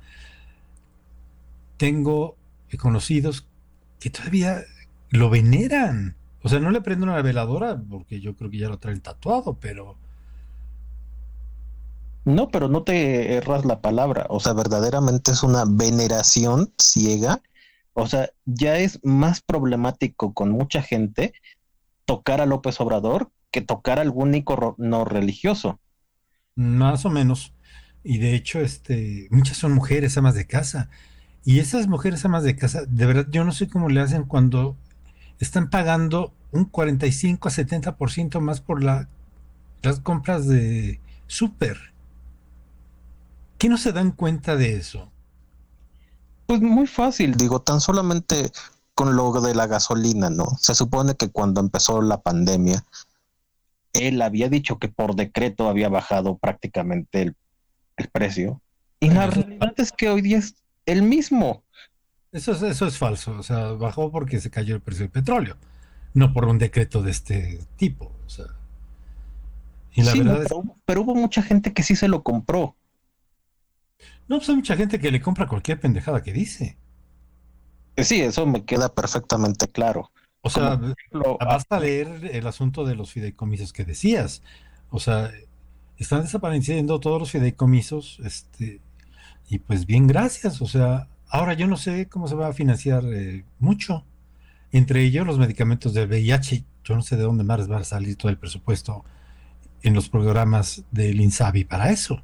tengo 1.78 2.36
conocidos 2.78 3.46
que 3.98 4.10
todavía 4.10 4.64
lo 5.08 5.30
veneran. 5.30 6.14
O 6.42 6.50
sea, 6.50 6.60
no 6.60 6.70
le 6.70 6.82
prenden 6.82 7.08
una 7.08 7.22
veladora 7.22 7.82
porque 7.88 8.20
yo 8.20 8.36
creo 8.36 8.50
que 8.50 8.58
ya 8.58 8.68
lo 8.68 8.78
traen 8.78 9.00
tatuado, 9.00 9.54
pero 9.54 9.96
no, 12.26 12.50
pero 12.50 12.68
no 12.68 12.82
te 12.82 13.32
erras 13.32 13.64
la 13.64 13.80
palabra. 13.80 14.26
O 14.28 14.40
sea, 14.40 14.52
verdaderamente 14.52 15.32
es 15.32 15.42
una 15.42 15.64
veneración 15.66 16.70
ciega. 16.76 17.40
O 17.94 18.08
sea, 18.08 18.28
ya 18.44 18.76
es 18.76 19.00
más 19.02 19.40
problemático 19.40 20.34
con 20.34 20.50
mucha 20.50 20.82
gente 20.82 21.32
tocar 22.04 22.42
a 22.42 22.46
López 22.46 22.78
Obrador 22.82 23.30
que 23.50 23.62
tocar 23.62 23.98
a 23.98 24.02
algún 24.02 24.34
icono 24.34 24.74
no 24.76 25.06
religioso. 25.06 25.80
Más 26.56 27.06
o 27.06 27.08
menos. 27.08 27.54
Y 28.04 28.18
de 28.18 28.34
hecho, 28.34 28.60
este, 28.60 29.28
muchas 29.30 29.56
son 29.56 29.72
mujeres 29.72 30.16
amas 30.16 30.34
de 30.34 30.46
casa. 30.46 30.88
Y 31.44 31.60
esas 31.60 31.86
mujeres 31.86 32.24
amas 32.24 32.42
de 32.42 32.56
casa, 32.56 32.82
de 32.86 33.06
verdad, 33.06 33.26
yo 33.30 33.44
no 33.44 33.52
sé 33.52 33.68
cómo 33.68 33.88
le 33.88 34.00
hacen 34.00 34.24
cuando 34.24 34.76
están 35.40 35.70
pagando 35.70 36.32
un 36.52 36.64
45 36.64 37.48
a 37.48 37.50
70% 37.50 38.40
más 38.40 38.60
por 38.60 38.82
la, 38.82 39.08
las 39.82 40.00
compras 40.00 40.46
de 40.46 41.00
súper. 41.26 41.78
¿Qué 43.58 43.68
no 43.68 43.76
se 43.76 43.92
dan 43.92 44.12
cuenta 44.12 44.56
de 44.56 44.76
eso? 44.76 45.10
Pues 46.46 46.60
muy 46.60 46.86
fácil, 46.86 47.36
digo, 47.36 47.60
tan 47.60 47.80
solamente 47.80 48.50
con 48.94 49.14
lo 49.14 49.40
de 49.40 49.54
la 49.54 49.66
gasolina, 49.66 50.30
¿no? 50.30 50.46
Se 50.60 50.74
supone 50.74 51.14
que 51.14 51.30
cuando 51.30 51.60
empezó 51.60 52.02
la 52.02 52.20
pandemia, 52.20 52.84
él 53.92 54.22
había 54.22 54.48
dicho 54.48 54.78
que 54.78 54.88
por 54.88 55.14
decreto 55.14 55.68
había 55.68 55.88
bajado 55.88 56.36
prácticamente 56.36 57.22
el, 57.22 57.36
precio. 58.06 58.62
Y 59.00 59.10
la 59.10 59.26
realidad 59.26 59.74
es 59.76 59.90
que 59.92 60.08
hoy 60.08 60.22
día 60.22 60.38
es 60.38 60.54
el 60.86 61.02
mismo. 61.02 61.64
Eso 62.32 62.52
es, 62.52 62.62
eso 62.62 62.86
es 62.86 62.96
falso. 62.96 63.32
O 63.38 63.42
sea, 63.42 63.72
bajó 63.72 64.12
porque 64.12 64.40
se 64.40 64.50
cayó 64.50 64.76
el 64.76 64.80
precio 64.80 65.04
del 65.04 65.10
petróleo, 65.10 65.56
no 66.14 66.32
por 66.32 66.44
un 66.44 66.58
decreto 66.58 67.02
de 67.02 67.10
este 67.10 67.60
tipo. 67.76 68.12
O 68.26 68.28
sea, 68.28 68.46
y 69.94 70.02
la 70.02 70.14
verdad 70.14 70.40
pero, 70.44 70.62
es... 70.62 70.70
pero, 70.84 71.00
hubo 71.02 71.14
mucha 71.14 71.42
gente 71.42 71.72
que 71.72 71.82
sí 71.82 71.96
se 71.96 72.08
lo 72.08 72.22
compró. 72.22 72.76
No, 74.28 74.36
pues 74.36 74.48
hay 74.48 74.56
mucha 74.56 74.76
gente 74.76 74.98
que 74.98 75.10
le 75.10 75.20
compra 75.20 75.46
cualquier 75.46 75.80
pendejada 75.80 76.22
que 76.22 76.32
dice. 76.32 76.76
Sí, 77.96 78.20
eso 78.20 78.46
me 78.46 78.64
queda 78.64 78.94
perfectamente 78.94 79.66
claro. 79.66 80.12
O 80.40 80.50
sea, 80.50 80.80
basta 81.40 81.80
leer 81.80 82.30
el 82.32 82.46
asunto 82.46 82.84
de 82.84 82.94
los 82.94 83.10
fideicomisos 83.10 83.72
que 83.72 83.84
decías. 83.84 84.42
O 84.90 85.00
sea, 85.00 85.32
están 85.98 86.22
desapareciendo 86.22 87.00
todos 87.00 87.20
los 87.20 87.30
fideicomisos, 87.30 88.20
este, 88.24 88.80
y 89.48 89.58
pues 89.58 89.86
bien, 89.86 90.06
gracias. 90.06 90.60
O 90.62 90.66
sea, 90.66 91.08
ahora 91.28 91.54
yo 91.54 91.66
no 91.66 91.76
sé 91.76 92.08
cómo 92.08 92.28
se 92.28 92.34
va 92.34 92.48
a 92.48 92.52
financiar 92.52 93.04
eh, 93.06 93.44
mucho. 93.58 94.04
Entre 94.70 95.02
ellos 95.02 95.26
los 95.26 95.38
medicamentos 95.38 95.94
del 95.94 96.08
VIH. 96.08 96.64
Yo 96.84 96.94
no 96.94 97.02
sé 97.02 97.16
de 97.16 97.22
dónde 97.22 97.44
más 97.44 97.70
va 97.70 97.78
a 97.78 97.84
salir 97.84 98.16
todo 98.16 98.30
el 98.30 98.38
presupuesto 98.38 99.04
en 99.82 99.94
los 99.94 100.08
programas 100.08 100.84
del 100.90 101.20
INSABI 101.20 101.64
para 101.64 101.90
eso. 101.90 102.22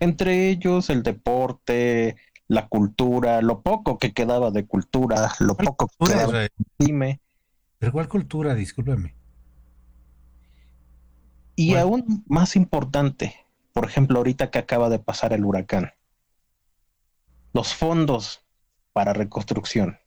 Entre 0.00 0.50
ellos 0.50 0.90
el 0.90 1.02
deporte, 1.02 2.16
la 2.48 2.68
cultura, 2.68 3.40
lo 3.40 3.62
poco 3.62 3.98
que 3.98 4.12
quedaba 4.12 4.50
de 4.50 4.66
cultura, 4.66 5.32
lo 5.40 5.56
poco 5.56 5.88
que 5.88 6.12
quedaba 6.12 6.46
Dime. 6.78 7.20
¿Pero 7.78 7.92
cuál 7.92 8.08
cultura? 8.08 8.54
Discúlpeme. 8.54 9.14
Y 11.56 11.74
aún 11.74 12.22
más 12.26 12.54
importante, 12.54 13.34
por 13.72 13.86
ejemplo, 13.86 14.18
ahorita 14.18 14.50
que 14.50 14.58
acaba 14.58 14.90
de 14.90 14.98
pasar 14.98 15.32
el 15.32 15.44
huracán, 15.44 15.92
los 17.52 17.74
fondos 17.74 18.44
para 18.92 19.14
reconstrucción, 19.14 19.98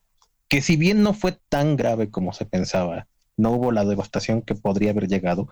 que 0.48 0.62
si 0.62 0.78
bien 0.78 1.04
no 1.04 1.14
fue 1.14 1.40
tan 1.50 1.76
grave 1.76 2.12
como 2.12 2.34
se 2.34 2.46
pensaba, 2.46 3.08
no 3.36 3.52
hubo 3.52 3.72
la 3.72 3.86
devastación 3.86 4.42
que 4.42 4.56
podría 4.56 4.92
haber 4.92 5.08
llegado, 5.08 5.50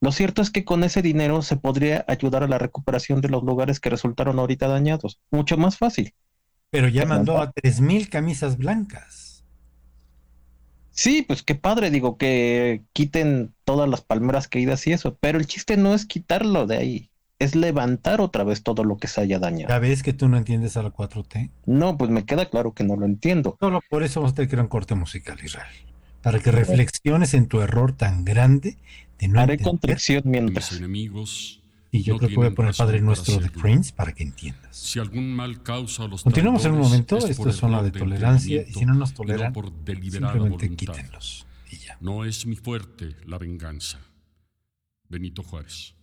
lo 0.00 0.12
cierto 0.12 0.42
es 0.42 0.50
que 0.50 0.64
con 0.64 0.84
ese 0.84 1.02
dinero 1.02 1.42
se 1.42 1.56
podría 1.56 2.04
ayudar 2.08 2.42
a 2.42 2.48
la 2.48 2.58
recuperación 2.58 3.20
de 3.20 3.28
los 3.28 3.42
lugares 3.42 3.80
que 3.80 3.90
resultaron 3.90 4.38
ahorita 4.38 4.68
dañados. 4.68 5.20
Mucho 5.30 5.56
más 5.56 5.78
fácil. 5.78 6.14
Pero 6.70 6.88
ya 6.88 7.06
mandó 7.06 7.38
a 7.38 7.52
3.000 7.52 8.08
camisas 8.08 8.58
blancas. 8.58 9.25
Sí, 10.96 11.22
pues 11.22 11.42
qué 11.42 11.54
padre, 11.54 11.90
digo, 11.90 12.16
que 12.16 12.82
quiten 12.94 13.52
todas 13.64 13.88
las 13.88 14.00
palmeras 14.00 14.48
caídas 14.48 14.86
y 14.86 14.92
eso. 14.92 15.16
Pero 15.20 15.38
el 15.38 15.46
chiste 15.46 15.76
no 15.76 15.94
es 15.94 16.06
quitarlo 16.06 16.66
de 16.66 16.78
ahí, 16.78 17.10
es 17.38 17.54
levantar 17.54 18.22
otra 18.22 18.44
vez 18.44 18.62
todo 18.62 18.82
lo 18.82 18.96
que 18.96 19.06
se 19.06 19.20
haya 19.20 19.38
dañado. 19.38 19.68
¿Ya 19.68 19.78
ves 19.78 20.02
que 20.02 20.14
tú 20.14 20.26
no 20.28 20.38
entiendes 20.38 20.76
a 20.78 20.82
la 20.82 20.90
4T? 20.90 21.50
No, 21.66 21.98
pues 21.98 22.10
me 22.10 22.24
queda 22.24 22.48
claro 22.48 22.72
que 22.72 22.82
no 22.82 22.96
lo 22.96 23.04
entiendo. 23.04 23.58
Solo 23.60 23.82
por 23.90 24.04
eso 24.04 24.20
vamos 24.20 24.32
a 24.32 24.36
tener 24.36 24.48
que 24.48 24.56
un 24.56 24.68
corte 24.68 24.94
musical, 24.94 25.38
Israel. 25.44 25.74
Para 26.22 26.40
que 26.40 26.50
reflexiones 26.50 27.34
en 27.34 27.46
tu 27.46 27.60
error 27.60 27.92
tan 27.92 28.24
grande 28.24 28.76
Haré 29.36 29.58
contrición 29.58 30.22
mientras. 30.24 30.72
enemigos 30.72 31.62
y 31.96 32.02
yo 32.02 32.16
creo 32.16 32.28
que 32.28 32.36
voy 32.36 32.46
a 32.48 32.54
poner 32.54 32.74
Padre 32.74 33.00
Nuestro 33.00 33.38
de 33.38 33.50
Prince 33.50 33.92
para 33.92 34.12
que 34.12 34.22
entiendas. 34.22 34.76
Si 34.76 34.98
algún 34.98 35.34
mal 35.34 35.62
causa 35.62 36.06
los 36.06 36.22
Continuamos 36.22 36.64
en 36.64 36.72
un 36.72 36.80
momento, 36.80 37.18
esto 37.18 37.48
es 37.48 37.56
zona 37.56 37.82
de 37.82 37.90
tolerancia, 37.90 38.62
y 38.66 38.72
si 38.72 38.84
no 38.84 38.94
nos 38.94 39.14
toleran, 39.14 39.52
por 39.52 39.72
simplemente 39.86 40.74
quítenlos. 40.74 41.46
Y 41.70 41.78
ya. 41.78 41.96
No 42.00 42.24
es 42.24 42.46
mi 42.46 42.56
fuerte 42.56 43.16
la 43.26 43.38
venganza. 43.38 43.98
Benito 45.08 45.42
Juárez. 45.42 45.94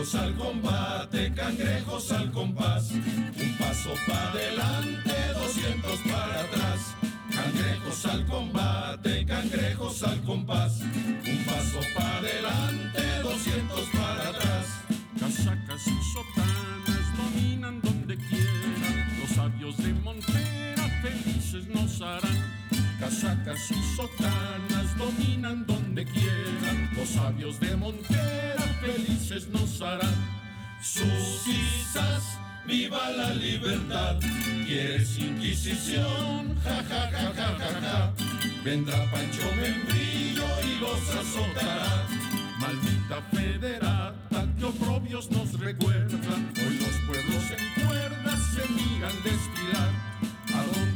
Cangrejos 0.00 0.14
al 0.14 0.34
combate, 0.34 1.32
cangrejos 1.34 2.12
al 2.12 2.32
compás. 2.32 2.90
Un 2.90 3.56
paso 3.58 3.90
para 4.06 4.30
adelante, 4.30 5.12
doscientos 5.34 6.00
para 6.10 6.40
atrás. 6.40 6.96
Cangrejos 7.30 8.06
al 8.06 8.24
combate, 8.24 9.26
cangrejos 9.26 10.02
al 10.02 10.22
compás. 10.22 10.80
Un 10.80 11.44
paso 11.44 11.80
para 11.94 12.16
adelante, 12.16 13.02
doscientos 13.22 13.88
para 13.92 14.28
atrás. 14.30 14.66
Casacas 15.18 15.86
y 15.86 15.98
sotanas 16.14 17.16
dominan 17.18 17.82
donde 17.82 18.16
quieran. 18.16 19.20
Los 19.20 19.28
sabios 19.28 19.76
de 19.76 19.92
Montera 19.92 20.88
felices 21.02 21.68
nos 21.68 22.00
harán. 22.00 22.59
Casacas 23.00 23.70
y 23.70 23.96
sotanas 23.96 24.98
dominan 24.98 25.64
donde 25.66 26.04
quieran. 26.04 26.90
Los 26.94 27.08
sabios 27.08 27.58
de 27.58 27.74
Montera 27.74 28.62
felices 28.82 29.48
nos 29.48 29.80
harán. 29.80 30.14
Sus 30.82 31.46
isas, 31.48 32.38
viva 32.66 33.08
la 33.10 33.32
libertad. 33.34 34.18
¿Quieres 34.66 35.18
inquisición? 35.18 36.54
Ja, 36.62 36.84
ja, 36.90 37.10
ja, 37.10 37.32
ja, 37.34 37.56
ja, 37.58 37.80
ja. 37.80 38.14
Vendrá 38.62 39.10
Pancho 39.10 39.48
Membrillo 39.56 40.44
y 40.62 40.78
los 40.78 41.00
azotará. 41.16 42.06
Maldita 42.58 43.22
federata 43.32 44.46
que 44.58 44.64
oprobios 44.66 45.30
nos 45.30 45.58
recuerda. 45.58 46.34
Hoy 46.54 46.78
los 46.78 46.96
pueblos 47.08 47.44
en 47.50 47.86
cuerdas 47.86 48.40
se 48.54 48.68
miran 48.74 49.16
desfilar 49.24 50.09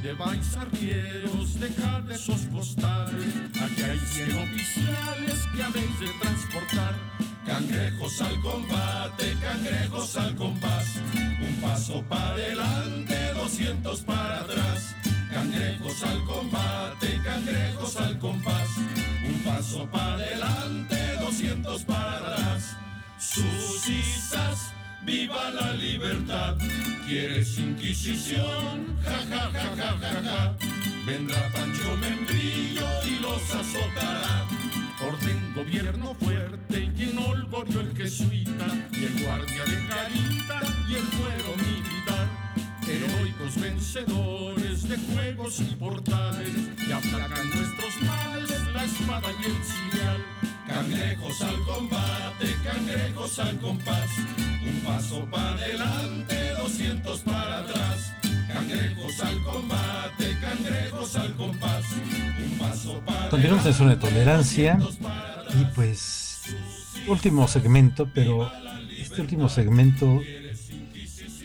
¿A 0.05 0.07
dónde 0.07 0.23
vais, 0.23 0.57
arrieros? 0.59 1.59
Dejad 1.59 2.03
de 2.03 2.15
esos 2.15 2.43
postales. 2.53 3.25
Aquí 3.59 3.83
hay 3.83 3.99
cien 4.01 4.37
oficiales 4.37 5.49
que 5.57 5.63
habéis 5.63 5.99
de 5.99 6.09
transportar. 6.21 6.95
Cangrejos 7.47 8.21
al 8.21 8.39
combate, 8.43 9.35
cangrejos 9.41 10.17
al 10.19 10.37
compás. 10.37 11.01
Un 11.41 11.55
paso 11.63 12.05
para 12.07 12.35
adelante, 12.35 13.33
doscientos 13.33 14.01
para 14.03 14.41
atrás. 14.41 14.95
Cangrejos 15.33 16.03
al 16.03 16.25
combate, 16.25 17.21
cangrejos 17.25 17.97
al 17.97 18.19
compás. 18.19 18.69
Un 19.27 19.43
paso 19.43 19.89
para 19.91 20.17
adelante, 20.17 21.17
doscientos 21.19 21.83
para 21.85 22.19
atrás. 22.19 22.77
Sus 23.19 23.89
isas 23.89 24.71
viva 25.07 25.51
la 25.51 25.73
libertad. 25.73 26.59
¿Quieres 27.07 27.59
inquisición? 27.59 28.97
Ja, 29.05 29.19
ja, 29.29 29.51
ja, 29.53 29.77
ja, 29.77 29.99
ja, 30.01 30.23
ja. 30.23 30.57
Vendrá 31.07 31.51
Pancho 31.53 31.97
Membrillo 31.99 32.87
y 33.05 33.21
los 33.21 33.43
azotará. 33.55 34.47
Orden, 35.07 35.53
gobierno 35.55 36.15
fuerte 36.15 36.91
y 36.97 37.03
en 37.03 37.19
olgorio 37.19 37.81
el 37.81 37.95
jesuita 37.95 38.67
y 38.93 39.05
el 39.05 39.25
guardia 39.25 39.65
de 39.65 39.87
carita 39.87 40.61
y 40.89 40.95
el 40.95 41.03
fuero 41.03 41.57
militar. 41.59 42.29
Heroicos 42.89 43.61
vencedores 43.61 44.89
de 44.89 44.97
juegos 44.97 45.61
y 45.61 45.75
portales 45.75 46.55
y 46.89 46.91
aplacan 46.91 47.51
nuestros 47.51 48.03
males 48.03 48.67
la 48.73 48.85
espada 48.85 49.29
y 49.43 49.45
el 49.45 49.65
cirial 49.65 50.25
Cangrejos 50.67 51.43
al 51.43 51.63
combate, 51.65 52.57
cangrejos 52.65 53.39
al 53.39 53.59
compás. 53.61 54.11
Un 54.67 54.81
paso 54.81 55.27
para 55.31 55.53
adelante, 55.53 56.51
doscientos 56.59 57.21
para 57.21 57.61
atrás. 57.61 58.13
Cangrejos 58.49 59.21
al 59.21 59.43
combate, 59.43 60.37
cangrejos 60.41 61.17
al 61.17 61.35
compás. 61.35 61.85
Un 62.45 62.59
paso 62.59 63.03
para 63.05 63.29
Continuamos 63.29 63.67
en 63.67 63.75
zona 63.75 63.91
de 63.91 63.97
tolerancia. 63.97 64.79
Y 65.61 65.65
pues, 65.75 66.41
último 67.07 67.47
segmento, 67.49 68.09
pero 68.15 68.51
este 68.99 69.21
último 69.21 69.49
segmento, 69.49 70.21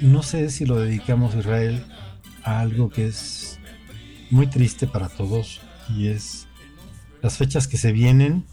no 0.02 0.24
sé 0.24 0.50
si 0.50 0.66
lo 0.66 0.80
dedicamos 0.80 1.36
a 1.36 1.40
Israel 1.40 1.84
a 2.44 2.60
algo 2.60 2.90
que 2.90 3.08
es 3.08 3.60
muy 4.30 4.48
triste 4.48 4.88
para 4.88 5.10
todos 5.10 5.62
y 5.96 6.08
es 6.08 6.48
las 7.22 7.38
fechas 7.38 7.68
que 7.68 7.78
se 7.78 7.92
vienen 7.92 8.46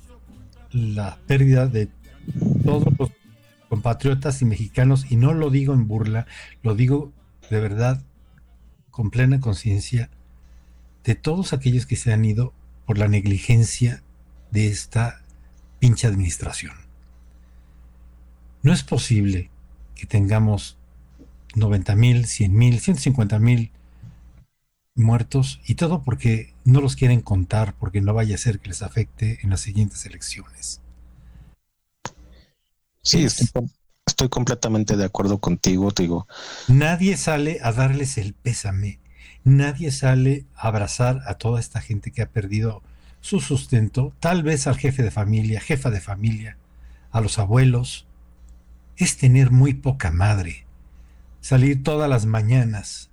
la 0.73 1.19
pérdida 1.27 1.67
de 1.67 1.89
todos 2.65 2.93
los 2.99 3.11
compatriotas 3.69 4.43
y 4.43 4.45
mexicanos, 4.45 5.11
y 5.11 5.17
no 5.17 5.35
lo 5.35 5.51
digo 5.51 5.75
en 5.75 5.89
burla, 5.89 6.27
lo 6.63 6.75
digo 6.75 7.13
de 7.51 7.61
verdad 7.61 8.03
con 8.91 9.11
plena 9.11 9.41
conciencia, 9.41 10.11
de 11.05 11.15
todos 11.15 11.53
aquellos 11.53 11.87
que 11.87 11.97
se 11.97 12.13
han 12.13 12.25
ido 12.25 12.53
por 12.87 12.99
la 12.99 13.09
negligencia 13.09 14.03
de 14.51 14.69
esta 14.69 15.23
pinche 15.79 16.07
administración. 16.07 16.75
No 18.63 18.73
es 18.73 18.83
posible 18.83 19.51
que 19.95 20.07
tengamos 20.07 20.79
90 21.55 21.95
mil, 21.97 22.27
100 22.27 22.55
mil, 22.55 22.81
150 22.81 23.39
mil 23.39 23.71
muertos 24.95 25.61
y 25.67 25.75
todo 25.75 26.03
porque 26.03 26.55
no 26.65 26.81
los 26.81 26.97
quieren 26.97 27.21
contar 27.21 27.75
porque 27.79 28.01
no 28.01 28.15
vaya 28.15 28.35
a 28.35 28.39
ser 28.39 28.59
que 28.59 28.69
les 28.69 28.83
afecte 28.83 29.39
en 29.43 29.51
las 29.51 29.61
siguientes 29.61 30.07
elecciones. 30.07 30.81
Sí, 33.07 33.25
estoy, 33.25 34.29
completamente 34.29 34.97
de 34.97 35.05
acuerdo 35.05 35.39
contigo, 35.39 35.93
digo. 35.97 36.27
Nadie 36.67 37.17
sale 37.17 37.61
a 37.63 37.71
darles 37.71 38.19
el 38.19 38.35
pésame, 38.35 38.99
nadie 39.45 39.93
sale 39.93 40.45
a 40.57 40.67
abrazar 40.67 41.23
a 41.27 41.35
toda 41.35 41.61
esta 41.61 41.81
gente 41.81 42.11
que 42.11 42.23
ha 42.23 42.31
perdido 42.31 42.83
su 43.21 43.41
sustento, 43.41 44.13
tal 44.19 44.43
vez 44.43 44.67
al 44.67 44.77
jefe 44.77 45.05
de 45.05 45.13
familia, 45.13 45.61
jefa 45.61 45.91
de 45.91 46.01
familia, 46.01 46.59
a 47.13 47.21
los 47.21 47.39
abuelos, 47.39 48.09
es 48.97 49.17
tener 49.17 49.53
muy 49.53 49.75
poca 49.75 50.11
madre. 50.11 50.67
Salir 51.41 51.85
todas 51.85 52.11
las 52.11 52.27
mañanas 52.27 53.11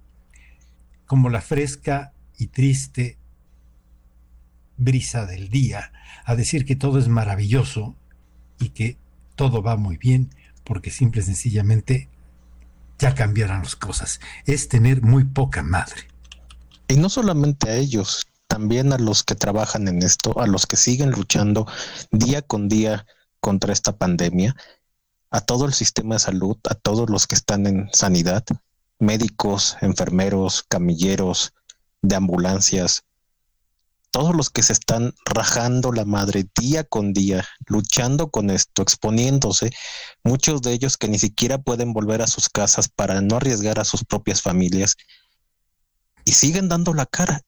como 1.06 1.30
la 1.30 1.42
fresca 1.42 2.14
y 2.40 2.48
triste 2.48 3.20
brisa 4.78 5.28
del 5.28 5.50
día 5.50 5.92
a 6.26 6.36
decir 6.36 6.66
que 6.66 6.76
todo 6.76 6.98
es 6.98 7.10
maravilloso 7.10 7.96
y 8.58 8.70
que 8.70 8.98
todo 9.36 9.62
va 9.62 9.78
muy 9.78 9.98
bien 9.98 10.34
porque 10.64 10.92
simple 10.92 11.22
y 11.22 11.26
sencillamente 11.26 12.10
ya 13.00 13.16
cambiaron 13.16 13.64
las 13.64 13.76
cosas. 13.76 14.20
Es 14.46 14.70
tener 14.70 15.02
muy 15.02 15.24
poca 15.26 15.64
madre. 15.64 16.08
Y 16.88 16.96
no 16.96 17.10
solamente 17.10 17.70
a 17.70 17.76
ellos, 17.76 18.28
también 18.48 18.94
a 18.94 18.98
los 18.98 19.24
que 19.24 19.36
trabajan 19.36 19.88
en 19.88 20.04
esto, 20.04 20.40
a 20.40 20.48
los 20.48 20.68
que 20.68 20.76
siguen 20.76 21.12
luchando 21.12 21.68
día 22.12 22.42
con 22.42 22.70
día 22.70 23.06
contra 23.40 23.74
esta 23.74 23.98
pandemia, 23.98 24.56
a 25.32 25.42
todo 25.42 25.66
el 25.66 25.74
sistema 25.74 26.16
de 26.16 26.20
salud, 26.20 26.58
a 26.70 26.76
todos 26.76 27.10
los 27.10 27.26
que 27.26 27.36
están 27.36 27.66
en 27.66 27.90
sanidad, 27.92 28.44
médicos, 29.00 29.76
enfermeros, 29.82 30.64
camilleros, 30.68 31.54
de 32.04 32.16
ambulancias, 32.16 33.04
todos 34.14 34.36
los 34.36 34.52
que 34.52 34.62
se 34.62 34.74
están 34.74 35.16
rajando 35.26 35.92
la 35.92 36.06
madre 36.06 36.46
día 36.56 36.84
con 36.84 37.14
día, 37.14 37.44
luchando 37.66 38.30
con 38.30 38.52
esto, 38.52 38.84
exponiéndose, 38.84 39.72
muchos 40.24 40.62
de 40.62 40.72
ellos 40.72 40.98
que 40.98 41.08
ni 41.08 41.18
siquiera 41.18 41.58
pueden 41.58 41.94
volver 41.94 42.22
a 42.22 42.28
sus 42.28 42.48
casas 42.48 42.88
para 42.90 43.22
no 43.22 43.38
arriesgar 43.38 43.80
a 43.80 43.86
sus 43.86 44.06
propias 44.06 44.44
familias, 44.44 44.98
y 46.26 46.34
siguen 46.34 46.70
dando 46.70 46.94
la 46.94 47.08
cara. 47.08 47.42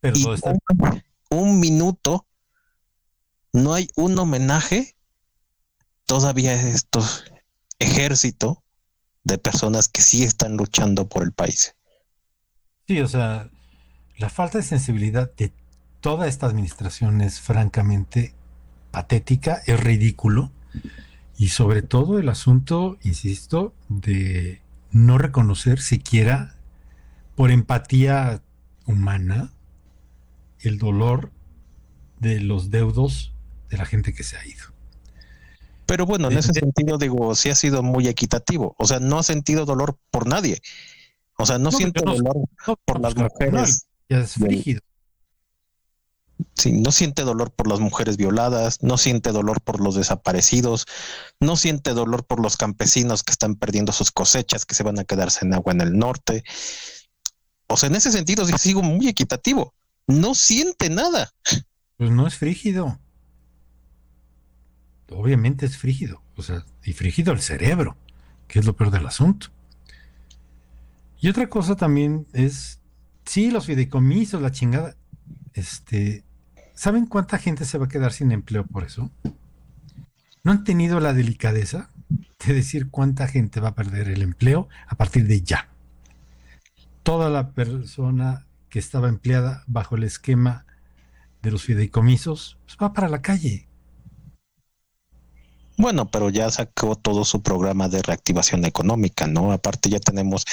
Pero 0.00 0.18
y 0.18 0.22
todo 0.22 0.34
está- 0.34 0.52
un, 0.52 1.02
un 1.30 1.60
minuto, 1.60 2.26
no 3.54 3.72
hay 3.72 3.88
un 3.96 4.18
homenaje, 4.18 4.94
todavía 6.04 6.52
esto 6.52 7.02
ejército 7.78 8.62
de 9.24 9.38
personas 9.38 9.88
que 9.88 10.02
sí 10.02 10.24
están 10.24 10.58
luchando 10.58 11.08
por 11.08 11.22
el 11.22 11.32
país. 11.32 11.74
Sí, 12.86 13.00
o 13.00 13.08
sea, 13.08 13.48
la 14.18 14.28
falta 14.28 14.58
de 14.58 14.64
sensibilidad 14.64 15.32
de 15.36 15.54
toda 16.02 16.26
esta 16.26 16.46
administración 16.46 17.22
es 17.22 17.40
francamente 17.40 18.34
patética, 18.90 19.62
es 19.66 19.80
ridículo. 19.80 20.50
Y 21.38 21.48
sobre 21.48 21.80
todo 21.80 22.18
el 22.18 22.28
asunto, 22.28 22.98
insisto, 23.02 23.72
de 23.88 24.60
no 24.90 25.16
reconocer 25.16 25.80
siquiera 25.80 26.56
por 27.36 27.50
empatía 27.50 28.42
humana 28.84 29.52
el 30.60 30.78
dolor 30.78 31.30
de 32.18 32.40
los 32.40 32.70
deudos 32.70 33.32
de 33.70 33.78
la 33.78 33.86
gente 33.86 34.12
que 34.12 34.24
se 34.24 34.36
ha 34.36 34.46
ido. 34.46 34.64
Pero 35.86 36.04
bueno, 36.04 36.30
en 36.30 36.38
ese 36.38 36.52
sentido 36.52 36.98
digo, 36.98 37.34
sí 37.34 37.48
ha 37.50 37.54
sido 37.54 37.82
muy 37.82 38.08
equitativo. 38.08 38.74
O 38.78 38.86
sea, 38.86 38.98
no 38.98 39.18
ha 39.18 39.22
sentido 39.22 39.64
dolor 39.64 39.96
por 40.10 40.26
nadie. 40.26 40.60
O 41.38 41.46
sea, 41.46 41.58
no, 41.58 41.70
no- 41.70 41.90
dolor 41.92 42.36
No, 42.66 42.76
por 42.84 43.00
las 43.00 43.14
pues, 43.14 43.28
mujeres. 43.32 43.86
Ya 44.08 44.18
es 44.18 44.34
frígido. 44.34 44.80
No 46.72 46.92
siente 46.92 47.22
dolor 47.22 47.50
por 47.52 47.68
las 47.68 47.80
mujeres 47.80 48.16
violadas, 48.16 48.82
no 48.82 48.98
siente 48.98 49.32
dolor 49.32 49.60
por 49.60 49.80
los 49.80 49.94
desaparecidos, 49.94 50.86
no 51.40 51.56
siente 51.56 51.92
dolor 51.92 52.24
por 52.24 52.40
los 52.40 52.56
campesinos 52.56 53.22
que 53.22 53.32
están 53.32 53.56
perdiendo 53.56 53.92
sus 53.92 54.10
cosechas, 54.10 54.66
que 54.66 54.74
se 54.74 54.82
van 54.82 54.98
a 54.98 55.04
quedarse 55.04 55.44
en 55.44 55.54
agua 55.54 55.72
en 55.72 55.80
el 55.80 55.98
norte. 55.98 56.44
O 57.66 57.76
sea, 57.76 57.88
en 57.88 57.96
ese 57.96 58.12
sentido 58.12 58.44
sí 58.44 58.52
sigo 58.58 58.82
muy 58.82 59.08
equitativo. 59.08 59.74
No 60.06 60.34
siente 60.34 60.90
nada. 60.90 61.30
Pues 61.96 62.10
no 62.10 62.26
es 62.26 62.34
frígido. 62.34 62.98
Obviamente 65.10 65.66
es 65.66 65.76
frígido. 65.76 66.22
O 66.36 66.42
sea, 66.42 66.64
y 66.84 66.92
frígido 66.92 67.32
el 67.32 67.40
cerebro, 67.40 67.96
que 68.48 68.58
es 68.58 68.66
lo 68.66 68.74
peor 68.76 68.90
del 68.90 69.06
asunto. 69.06 69.48
Y 71.20 71.28
otra 71.28 71.48
cosa 71.48 71.76
también 71.76 72.26
es, 72.32 72.80
sí, 73.24 73.50
los 73.50 73.66
fideicomisos, 73.66 74.42
la 74.42 74.50
chingada. 74.50 74.96
Este, 75.54 76.24
¿saben 76.74 77.06
cuánta 77.06 77.38
gente 77.38 77.64
se 77.64 77.78
va 77.78 77.86
a 77.86 77.88
quedar 77.88 78.12
sin 78.12 78.32
empleo 78.32 78.64
por 78.66 78.84
eso? 78.84 79.10
¿No 80.44 80.52
han 80.52 80.64
tenido 80.64 81.00
la 81.00 81.12
delicadeza 81.12 81.90
de 82.44 82.54
decir 82.54 82.90
cuánta 82.90 83.28
gente 83.28 83.60
va 83.60 83.68
a 83.68 83.74
perder 83.74 84.08
el 84.08 84.22
empleo 84.22 84.68
a 84.88 84.96
partir 84.96 85.26
de 85.26 85.42
ya? 85.42 85.68
Toda 87.02 87.30
la 87.30 87.52
persona 87.52 88.46
que 88.68 88.78
estaba 88.78 89.08
empleada 89.08 89.64
bajo 89.66 89.96
el 89.96 90.04
esquema 90.04 90.66
de 91.42 91.50
los 91.50 91.64
fideicomisos, 91.64 92.58
pues 92.64 92.78
va 92.80 92.92
para 92.92 93.08
la 93.08 93.22
calle. 93.22 93.68
Bueno, 95.76 96.10
pero 96.10 96.30
ya 96.30 96.50
sacó 96.50 96.96
todo 96.96 97.24
su 97.24 97.42
programa 97.42 97.88
de 97.88 98.02
reactivación 98.02 98.64
económica, 98.64 99.26
¿no? 99.26 99.52
Aparte 99.52 99.88
ya 99.88 99.98
tenemos 100.00 100.44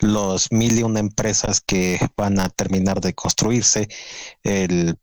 los 0.00 0.50
mil 0.50 0.78
y 0.78 0.82
una 0.82 1.00
empresas 1.00 1.60
que 1.60 2.00
van 2.16 2.40
a 2.40 2.48
terminar 2.48 3.00
de 3.00 3.14
construirse, 3.14 3.88
el 4.42 4.96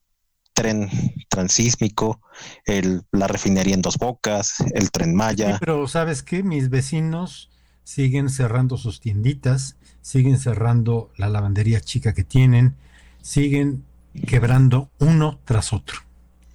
tren 0.60 0.90
transísmico, 1.30 2.22
el, 2.66 3.04
la 3.12 3.28
refinería 3.28 3.76
en 3.76 3.82
Dos 3.82 3.98
Bocas, 3.98 4.56
el 4.74 4.92
tren 4.92 5.16
Sí, 5.16 5.16
Maya. 5.16 5.58
pero 5.58 5.88
¿sabes 5.88 6.22
qué? 6.24 6.44
Mis 6.44 6.70
vecinos 6.70 7.50
siguen 7.84 8.30
cerrando 8.30 8.78
sus 8.78 9.00
tienditas, 9.00 9.78
siguen 10.02 10.38
cerrando 10.38 11.12
la 11.18 11.30
lavandería 11.30 11.82
chica 11.82 12.14
que 12.14 12.24
tienen, 12.24 12.76
siguen 13.22 13.86
quebrando 14.28 14.92
uno 15.00 15.40
tras 15.46 15.72
otro. 15.74 16.00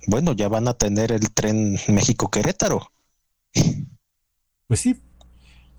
Bueno, 0.07 0.33
ya 0.33 0.49
van 0.49 0.69
a 0.69 0.75
tener 0.75 1.13
el 1.13 1.31
tren 1.33 1.79
México-Querétaro. 1.89 2.91
Pues 4.67 4.81
sí, 4.81 5.01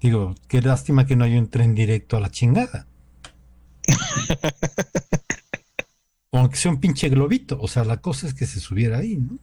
digo, 0.01 0.35
qué 0.47 0.61
lástima 0.61 1.05
que 1.05 1.15
no 1.15 1.25
hay 1.25 1.37
un 1.37 1.49
tren 1.49 1.75
directo 1.75 2.17
a 2.17 2.21
la 2.21 2.31
chingada. 2.31 2.87
Aunque 6.37 6.57
sea 6.57 6.71
un 6.71 6.79
pinche 6.79 7.09
globito, 7.09 7.57
o 7.61 7.67
sea, 7.67 7.85
la 7.85 7.97
cosa 7.97 8.27
es 8.27 8.33
que 8.33 8.45
se 8.45 8.59
subiera 8.59 8.97
ahí, 8.97 9.17
¿no? 9.17 9.39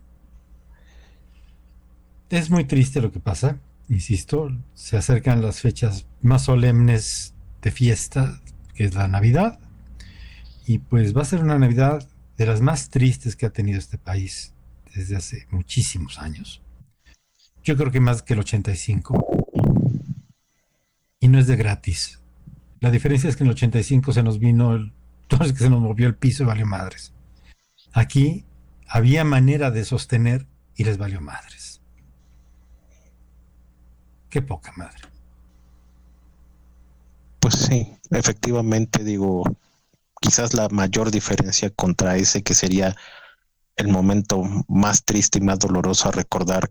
Es 2.29 2.51
muy 2.51 2.65
triste 2.65 3.01
lo 3.01 3.13
que 3.13 3.21
pasa, 3.21 3.61
insisto, 3.89 4.51
se 4.75 4.97
acercan 4.97 5.43
las 5.43 5.61
fechas 5.61 6.07
más 6.23 6.45
solemnes 6.45 7.35
de 7.61 7.71
fiesta, 7.71 8.41
que 8.75 8.85
es 8.85 8.95
la 8.95 9.09
Navidad, 9.09 9.59
y 10.67 10.79
pues 10.79 11.17
va 11.17 11.23
a 11.23 11.27
ser 11.27 11.41
una 11.41 11.59
Navidad 11.59 12.07
de 12.37 12.47
las 12.47 12.61
más 12.61 12.91
tristes 12.91 13.37
que 13.37 13.47
ha 13.47 13.51
tenido 13.51 13.79
este 13.79 13.99
país 13.99 14.55
desde 14.95 15.17
hace 15.17 15.47
muchísimos 15.51 16.19
años. 16.19 16.63
Yo 17.63 17.77
creo 17.77 17.91
que 17.91 18.01
más 18.01 18.23
que 18.23 18.35
el 18.35 18.41
85. 18.41 19.45
Y 21.21 21.29
no 21.29 21.39
es 21.39 21.47
de 21.47 21.57
gratis. 21.57 22.21
La 22.81 22.91
diferencia 22.91 23.31
es 23.31 23.37
que 23.37 23.45
en 23.45 23.49
el 23.49 23.55
85 23.55 24.13
se 24.13 24.23
nos 24.23 24.41
vino 24.41 24.75
el, 24.75 24.93
entonces 25.33 25.57
que 25.57 25.65
se 25.65 25.71
nos 25.71 25.81
movió 25.81 26.07
el 26.07 26.15
piso 26.15 26.43
y 26.43 26.47
valió 26.47 26.67
madres. 26.67 27.13
Aquí 27.93 28.45
había 28.87 29.25
manera 29.25 29.71
de 29.71 29.85
sostener 29.85 30.47
y 30.77 30.85
les 30.85 30.99
valió 30.99 31.21
madres. 31.21 31.81
Qué 34.29 34.43
poca 34.43 34.73
madre. 34.77 35.01
Pues 37.41 37.55
sí, 37.55 37.97
efectivamente 38.11 39.05
digo, 39.05 39.45
quizás 40.21 40.55
la 40.55 40.69
mayor 40.69 41.11
diferencia 41.11 41.71
contra 41.71 42.17
ese 42.17 42.43
que 42.43 42.55
sería 42.55 42.95
el 43.77 43.89
momento 43.89 44.43
más 44.69 45.05
triste 45.05 45.39
y 45.39 45.43
más 45.43 45.59
doloroso 45.59 46.09
a 46.09 46.13
recordar, 46.13 46.71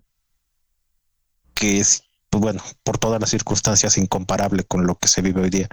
que 1.55 1.80
es, 1.80 2.03
pues 2.30 2.41
bueno, 2.41 2.64
por 2.84 2.99
todas 2.99 3.20
las 3.20 3.32
circunstancias 3.32 3.97
incomparable 3.97 4.64
con 4.64 4.86
lo 4.86 4.95
que 4.95 5.07
se 5.07 5.22
vive 5.22 5.41
hoy 5.41 5.49
día. 5.49 5.68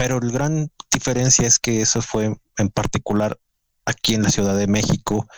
Pero 0.00 0.18
la 0.18 0.32
gran 0.32 0.72
diferencia 0.90 1.46
es 1.46 1.58
que 1.58 1.82
eso 1.82 2.00
fue 2.00 2.34
en 2.56 2.68
particular 2.70 3.38
aquí 3.84 4.14
en 4.14 4.22
la 4.22 4.30
Ciudad 4.30 4.56
de 4.56 4.66
México 4.66 5.28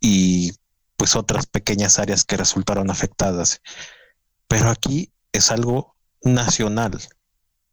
y 0.00 0.50
pues 0.96 1.14
otras 1.14 1.46
pequeñas 1.46 2.00
áreas 2.00 2.24
que 2.24 2.36
resultaron 2.36 2.90
afectadas. 2.90 3.60
Pero 4.48 4.68
aquí 4.68 5.12
es 5.30 5.52
algo 5.52 5.94
nacional, 6.24 7.00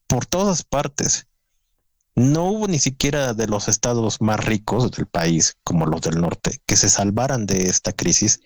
por 0.05 0.27
todas 0.27 0.61
partes. 0.61 1.25
No 2.13 2.43
hubo 2.51 2.67
ni 2.67 2.77
siquiera 2.77 3.33
de 3.33 3.47
los 3.47 3.67
estados 3.67 4.21
más 4.21 4.45
ricos 4.45 4.91
del 4.91 5.07
país, 5.07 5.57
como 5.63 5.87
los 5.87 6.01
del 6.01 6.21
norte, 6.21 6.61
que 6.67 6.77
se 6.77 6.89
salvaran 6.89 7.47
de 7.47 7.63
esta 7.63 7.93
crisis. 7.93 8.41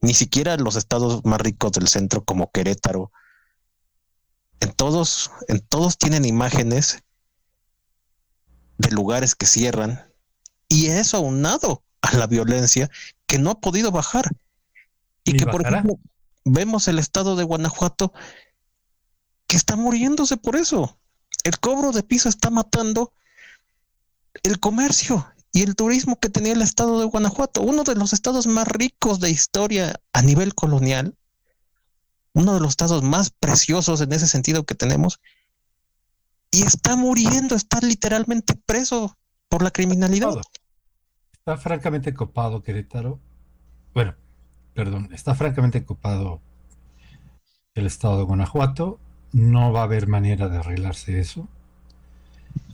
Ni 0.00 0.14
siquiera 0.14 0.56
los 0.56 0.76
estados 0.76 1.24
más 1.24 1.40
ricos 1.40 1.72
del 1.72 1.88
centro, 1.88 2.22
como 2.22 2.52
Querétaro. 2.52 3.10
En 4.60 4.72
todos, 4.72 5.30
en 5.48 5.60
todos 5.60 5.98
tienen 5.98 6.24
imágenes 6.24 7.02
de 8.78 8.90
lugares 8.90 9.34
que 9.34 9.46
cierran. 9.46 10.12
Y 10.68 10.86
eso 10.86 11.16
aunado 11.18 11.82
a 12.02 12.16
la 12.16 12.26
violencia 12.26 12.90
que 13.26 13.38
no 13.38 13.50
ha 13.50 13.60
podido 13.60 13.90
bajar. 13.90 14.30
Y 15.24 15.36
que, 15.36 15.46
por 15.46 15.66
ejemplo, 15.66 15.98
vemos 16.44 16.88
el 16.88 16.98
estado 16.98 17.36
de 17.36 17.44
Guanajuato 17.44 18.12
que 19.46 19.56
está 19.56 19.76
muriéndose 19.76 20.36
por 20.36 20.56
eso. 20.56 20.98
El 21.44 21.58
cobro 21.58 21.92
de 21.92 22.02
piso 22.02 22.28
está 22.28 22.50
matando 22.50 23.12
el 24.42 24.60
comercio 24.60 25.26
y 25.52 25.62
el 25.62 25.74
turismo 25.74 26.18
que 26.18 26.28
tenía 26.28 26.52
el 26.52 26.62
estado 26.62 27.00
de 27.00 27.06
Guanajuato, 27.06 27.62
uno 27.62 27.84
de 27.84 27.94
los 27.94 28.12
estados 28.12 28.46
más 28.46 28.68
ricos 28.68 29.20
de 29.20 29.30
historia 29.30 30.00
a 30.12 30.22
nivel 30.22 30.54
colonial, 30.54 31.16
uno 32.38 32.54
de 32.54 32.60
los 32.60 32.70
estados 32.70 33.02
más 33.02 33.30
preciosos 33.30 34.00
en 34.00 34.12
ese 34.12 34.28
sentido 34.28 34.64
que 34.64 34.76
tenemos, 34.76 35.20
y 36.52 36.62
está 36.62 36.94
muriendo, 36.94 37.56
está 37.56 37.80
literalmente 37.80 38.54
preso 38.54 39.18
por 39.48 39.62
la 39.62 39.72
criminalidad. 39.72 40.36
Está 41.32 41.56
francamente 41.56 42.14
copado 42.14 42.62
Querétaro. 42.62 43.18
Bueno, 43.92 44.14
perdón, 44.72 45.08
está 45.12 45.34
francamente 45.34 45.84
copado 45.84 46.40
el 47.74 47.86
estado 47.86 48.18
de 48.18 48.24
Guanajuato. 48.24 49.00
No 49.32 49.72
va 49.72 49.80
a 49.80 49.84
haber 49.84 50.06
manera 50.06 50.48
de 50.48 50.58
arreglarse 50.58 51.18
eso. 51.18 51.48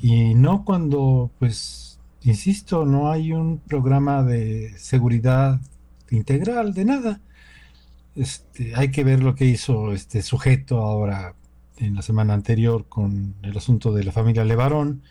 Y 0.01 0.35
no 0.35 0.65
cuando, 0.65 1.31
pues, 1.39 1.99
insisto, 2.23 2.85
no 2.85 3.11
hay 3.11 3.33
un 3.33 3.59
programa 3.59 4.23
de 4.23 4.77
seguridad 4.79 5.59
integral, 6.11 6.75
de 6.75 6.85
nada. 6.85 7.21
Este, 8.17 8.75
hay 8.77 8.91
que 8.91 9.05
ver 9.05 9.23
lo 9.23 9.35
que 9.35 9.45
hizo 9.45 9.93
este 9.93 10.23
sujeto 10.23 10.79
ahora 10.79 11.35
en 11.79 11.97
la 11.97 12.03
semana 12.03 12.35
anterior 12.35 12.87
con 12.89 13.35
el 13.43 13.57
asunto 13.57 13.93
de 13.93 14.05
la 14.05 14.13
familia 14.13 14.45
Levarón, 14.45 15.03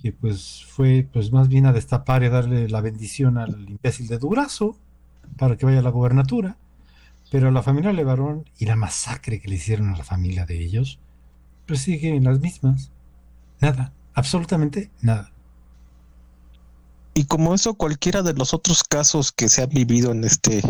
que 0.00 0.12
pues 0.12 0.64
fue 0.66 1.08
pues 1.12 1.32
más 1.32 1.48
bien 1.48 1.66
a 1.66 1.72
destapar 1.72 2.22
y 2.22 2.26
a 2.26 2.30
darle 2.30 2.68
la 2.68 2.80
bendición 2.80 3.38
al 3.38 3.68
imbécil 3.68 4.06
de 4.06 4.18
Durazo 4.18 4.78
para 5.36 5.56
que 5.56 5.66
vaya 5.66 5.80
a 5.80 5.82
la 5.82 5.90
gobernatura. 5.90 6.56
Pero 7.30 7.50
la 7.50 7.62
familia 7.62 7.92
Levarón 7.92 8.48
y 8.56 8.66
la 8.66 8.76
masacre 8.76 9.40
que 9.40 9.48
le 9.48 9.56
hicieron 9.56 9.92
a 9.92 9.96
la 9.96 10.04
familia 10.04 10.46
de 10.46 10.62
ellos, 10.62 11.00
pues 11.66 11.80
siguen 11.80 12.22
las 12.22 12.38
mismas. 12.38 12.92
Nada, 13.60 13.92
absolutamente 14.14 14.90
nada. 15.02 15.32
Y 17.14 17.24
como 17.24 17.54
eso, 17.54 17.74
cualquiera 17.74 18.22
de 18.22 18.34
los 18.34 18.54
otros 18.54 18.84
casos 18.84 19.32
que 19.32 19.48
se 19.48 19.62
han 19.62 19.70
vivido 19.70 20.12
en 20.12 20.22
este 20.22 20.62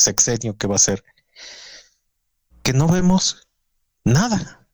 sexenio 0.00 0.56
que 0.56 0.66
va 0.66 0.76
a 0.76 0.78
ser, 0.78 1.04
que 2.62 2.72
no 2.72 2.88
vemos 2.88 3.48
nada. 4.04 4.68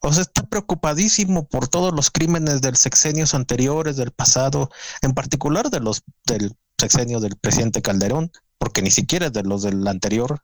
O 0.00 0.12
sea, 0.12 0.22
está 0.22 0.42
preocupadísimo 0.42 1.46
por 1.46 1.68
todos 1.68 1.94
los 1.94 2.10
crímenes 2.10 2.60
del 2.60 2.76
sexenios 2.76 3.34
anteriores, 3.34 3.96
del 3.96 4.10
pasado, 4.10 4.70
en 5.00 5.14
particular 5.14 5.70
de 5.70 5.78
los 5.78 6.02
del 6.24 6.56
sexenio 6.76 7.20
del 7.20 7.36
presidente 7.36 7.82
Calderón, 7.82 8.32
porque 8.58 8.82
ni 8.82 8.90
siquiera 8.90 9.30
de 9.30 9.44
los 9.44 9.62
del 9.62 9.86
anterior. 9.86 10.40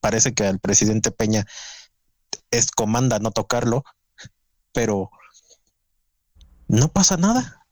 Parece 0.00 0.34
que 0.34 0.44
al 0.44 0.58
presidente 0.58 1.10
Peña 1.10 1.46
es 2.50 2.70
comanda 2.70 3.18
no 3.18 3.30
tocarlo, 3.30 3.84
pero 4.72 5.10
no 6.68 6.88
pasa 6.88 7.16
nada. 7.16 7.66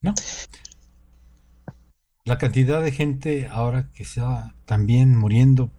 No. 0.00 0.14
La 2.24 2.38
cantidad 2.38 2.80
de 2.80 2.92
gente 2.92 3.48
ahora 3.48 3.88
que 3.94 4.04
está 4.04 4.54
también 4.64 5.16
muriendo 5.16 5.72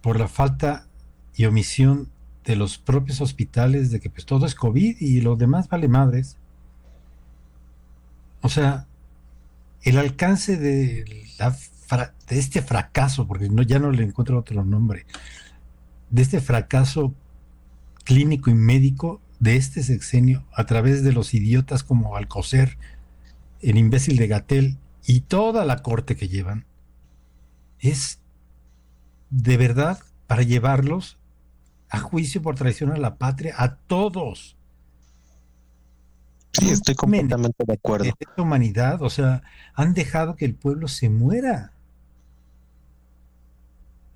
por 0.00 0.18
la 0.18 0.26
falta 0.26 0.88
y 1.36 1.44
omisión 1.44 2.10
de 2.44 2.56
los 2.56 2.78
propios 2.78 3.20
hospitales 3.20 3.92
de 3.92 4.00
que 4.00 4.10
pues 4.10 4.26
todo 4.26 4.44
es 4.44 4.56
COVID 4.56 4.96
y 4.98 5.20
lo 5.20 5.36
demás 5.36 5.68
vale 5.68 5.86
madres. 5.86 6.36
O 8.40 8.48
sea, 8.48 8.88
el 9.82 9.98
alcance 9.98 10.56
de, 10.56 11.04
de 11.04 12.38
este 12.38 12.60
fracaso, 12.60 13.28
porque 13.28 13.48
ya 13.64 13.78
no 13.78 13.92
le 13.92 14.02
encuentro 14.02 14.40
otro 14.40 14.64
nombre, 14.64 15.06
de 16.10 16.22
este 16.22 16.40
fracaso 16.40 17.14
clínico 18.02 18.50
y 18.50 18.54
médico 18.54 19.20
de 19.38 19.54
este 19.54 19.84
sexenio 19.84 20.44
a 20.52 20.66
través 20.66 21.04
de 21.04 21.12
los 21.12 21.34
idiotas 21.34 21.84
como 21.84 22.16
Alcocer, 22.16 22.78
el 23.60 23.78
imbécil 23.78 24.16
de 24.16 24.26
Gatel 24.26 24.78
y 25.04 25.20
toda 25.20 25.64
la 25.64 25.82
corte 25.82 26.16
que 26.16 26.28
llevan, 26.28 26.66
es 27.78 28.20
de 29.30 29.56
verdad 29.56 29.98
para 30.26 30.42
llevarlos 30.42 31.18
a 31.88 31.98
juicio 31.98 32.40
por 32.40 32.54
traición 32.54 32.92
a 32.92 32.96
la 32.96 33.16
patria, 33.16 33.54
a 33.58 33.76
todos. 33.76 34.56
Sí, 36.52 36.70
estoy 36.70 36.94
completamente 36.94 37.64
de 37.66 37.72
acuerdo. 37.72 38.04
De 38.04 38.12
esta 38.18 38.42
humanidad, 38.42 39.02
o 39.02 39.10
sea, 39.10 39.42
han 39.74 39.94
dejado 39.94 40.36
que 40.36 40.44
el 40.44 40.54
pueblo 40.54 40.88
se 40.88 41.08
muera. 41.08 41.72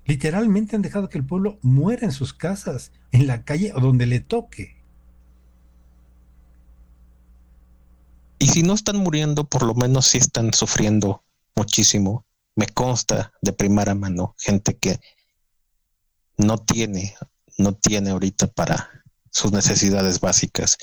Literalmente 0.05 0.75
han 0.75 0.81
dejado 0.81 1.09
que 1.09 1.17
el 1.17 1.25
pueblo 1.25 1.59
muera 1.61 2.05
en 2.05 2.11
sus 2.11 2.33
casas, 2.33 2.91
en 3.11 3.27
la 3.27 3.43
calle 3.43 3.73
o 3.75 3.81
donde 3.81 4.05
le 4.05 4.19
toque. 4.21 4.76
Y 8.39 8.47
si 8.49 8.63
no 8.63 8.73
están 8.73 8.97
muriendo, 8.97 9.45
por 9.45 9.63
lo 9.63 9.73
menos 9.73 10.07
sí 10.07 10.17
están 10.17 10.53
sufriendo 10.53 11.23
muchísimo. 11.55 12.25
Me 12.55 12.67
consta 12.67 13.33
de 13.41 13.53
primera 13.53 13.95
mano 13.95 14.35
gente 14.37 14.77
que 14.77 14.99
no 16.37 16.57
tiene 16.57 17.15
no 17.57 17.73
tiene 17.73 18.11
ahorita 18.11 18.47
para 18.47 19.03
sus 19.31 19.51
necesidades 19.51 20.19
básicas. 20.19 20.77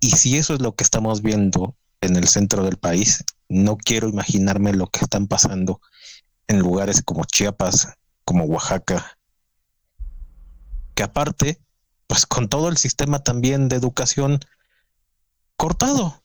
Y 0.00 0.10
si 0.10 0.38
eso 0.38 0.54
es 0.54 0.60
lo 0.60 0.74
que 0.74 0.84
estamos 0.84 1.22
viendo 1.22 1.76
en 2.00 2.16
el 2.16 2.28
centro 2.28 2.62
del 2.64 2.76
país, 2.76 3.24
no 3.48 3.76
quiero 3.76 4.08
imaginarme 4.08 4.72
lo 4.72 4.86
que 4.86 5.00
están 5.00 5.26
pasando 5.26 5.80
en 6.46 6.60
lugares 6.60 7.02
como 7.02 7.24
Chiapas, 7.24 7.88
como 8.24 8.44
Oaxaca, 8.44 9.18
que 10.94 11.02
aparte, 11.02 11.60
pues 12.06 12.26
con 12.26 12.48
todo 12.48 12.68
el 12.68 12.76
sistema 12.76 13.18
también 13.18 13.68
de 13.68 13.76
educación 13.76 14.38
cortado, 15.56 16.22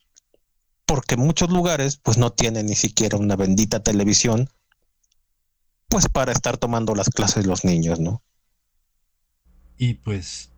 porque 0.91 1.15
muchos 1.15 1.49
lugares 1.49 1.95
pues 2.03 2.17
no 2.17 2.33
tienen 2.33 2.65
ni 2.65 2.75
siquiera 2.75 3.17
una 3.17 3.37
bendita 3.37 3.81
televisión, 3.81 4.49
pues 5.87 6.09
para 6.09 6.33
estar 6.33 6.57
tomando 6.57 6.95
las 6.95 7.09
clases 7.09 7.45
los 7.45 7.63
niños, 7.63 8.01
¿no? 8.01 8.21
Y 9.77 9.93
pues, 9.93 10.51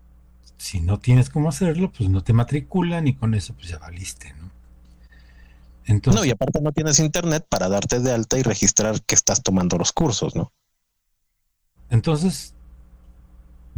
si 0.58 0.82
no 0.82 0.98
tienes 0.98 1.30
cómo 1.30 1.50
hacerlo, 1.50 1.92
pues 1.96 2.10
no 2.10 2.24
te 2.24 2.34
matriculan 2.34 3.08
y 3.08 3.14
con 3.14 3.36
eso 3.36 3.54
pues 3.54 3.68
ya 3.68 3.78
valiste, 3.78 4.34
¿no? 4.34 4.50
Entonces, 5.86 6.20
no, 6.20 6.26
y 6.26 6.32
aparte 6.32 6.62
no 6.62 6.72
tienes 6.72 6.98
internet 6.98 7.46
para 7.48 7.70
darte 7.70 8.00
de 8.00 8.12
alta 8.12 8.40
y 8.40 8.42
registrar 8.42 9.04
que 9.04 9.14
estás 9.14 9.44
tomando 9.44 9.78
los 9.78 9.94
cursos, 9.94 10.36
¿no? 10.36 10.52
Entonces, 11.92 12.56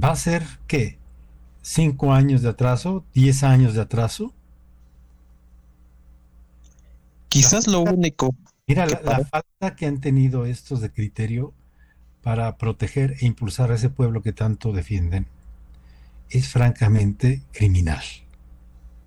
¿va 0.01 0.11
a 0.11 0.15
ser 0.15 0.45
qué? 0.67 0.99
¿Cinco 1.61 2.13
años 2.13 2.43
de 2.43 2.47
atraso? 2.47 3.03
¿Diez 3.13 3.43
años 3.43 3.73
de 3.73 3.81
atraso? 3.81 4.33
Quizás 7.35 7.67
lo 7.67 7.81
único. 7.81 8.33
Mira, 8.65 8.85
la, 8.85 9.25
falta 9.25 9.75
que 9.75 9.85
han 9.85 9.99
tenido 9.99 10.45
estos 10.45 10.79
de 10.79 10.89
criterio 10.89 11.53
para 12.23 12.55
proteger 12.55 13.17
e 13.19 13.25
impulsar 13.25 13.71
a 13.71 13.75
ese 13.75 13.89
pueblo 13.89 14.21
que 14.21 14.31
tanto 14.31 14.71
defienden 14.71 15.27
es 16.29 16.47
francamente 16.47 17.41
criminal. 17.51 18.01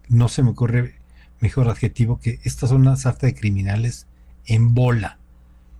No 0.08 0.28
se 0.28 0.42
me 0.42 0.50
ocurre 0.50 0.96
mejor 1.40 1.70
adjetivo 1.70 2.20
que 2.20 2.38
estas 2.44 2.68
son 2.68 2.82
una 2.82 2.96
sarta 2.96 3.26
de 3.26 3.34
criminales 3.34 4.06
en 4.44 4.74
bola 4.74 5.18